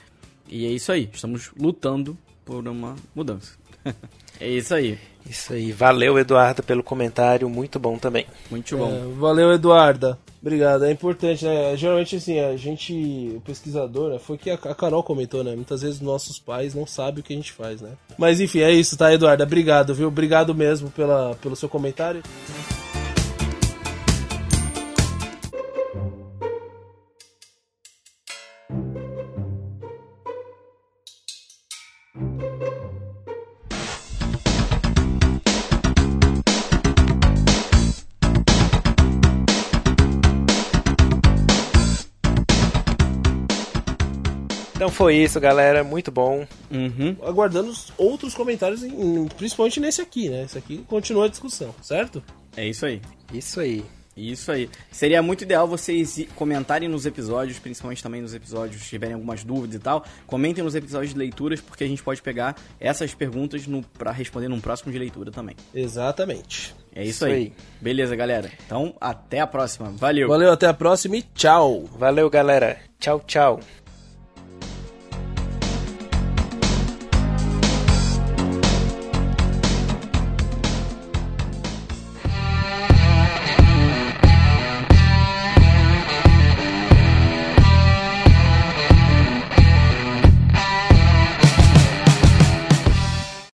[0.49, 3.57] E é isso aí, estamos lutando por uma mudança.
[4.41, 5.73] é isso aí, Isso aí.
[5.73, 7.49] Valeu, Eduardo, pelo comentário.
[7.49, 8.27] Muito bom também.
[8.51, 8.91] muito bom.
[8.91, 10.19] É, valeu, Eduarda.
[10.41, 10.85] Obrigado.
[10.85, 11.77] É importante, né?
[11.77, 14.19] Geralmente, assim, a gente, o pesquisador, né?
[14.19, 15.55] foi o que a a Carol comentou, né?
[15.55, 17.93] Muitas vezes nossos pais não sabem o que a gente faz, né?
[18.19, 19.45] Mas enfim, é isso, tá, Eduarda?
[19.45, 20.09] Obrigado, viu?
[20.09, 22.23] Obrigado mesmo pela, pelo seu comentário.
[44.93, 45.83] Foi isso, galera.
[45.83, 46.47] Muito bom.
[46.71, 47.17] Uhum.
[47.23, 48.83] Aguardando os outros comentários,
[49.37, 50.45] principalmente nesse aqui, né?
[50.45, 52.23] Esse aqui continua a discussão, certo?
[52.57, 53.01] É isso aí.
[53.33, 53.85] Isso aí.
[54.17, 54.69] Isso aí.
[54.91, 59.77] Seria muito ideal vocês comentarem nos episódios, principalmente também nos episódios, se tiverem algumas dúvidas
[59.77, 60.05] e tal.
[60.27, 64.49] Comentem nos episódios de leituras, porque a gente pode pegar essas perguntas no, pra responder
[64.49, 65.57] num próximo de leitura também.
[65.75, 66.75] Exatamente.
[66.95, 67.33] É isso, Isso aí.
[67.33, 67.53] aí.
[67.81, 68.51] Beleza, galera.
[68.67, 69.91] Então, até a próxima.
[69.91, 70.29] Valeu.
[70.29, 71.85] Valeu, até a próxima e tchau!
[71.99, 72.79] Valeu, galera.
[73.01, 73.61] Tchau, tchau.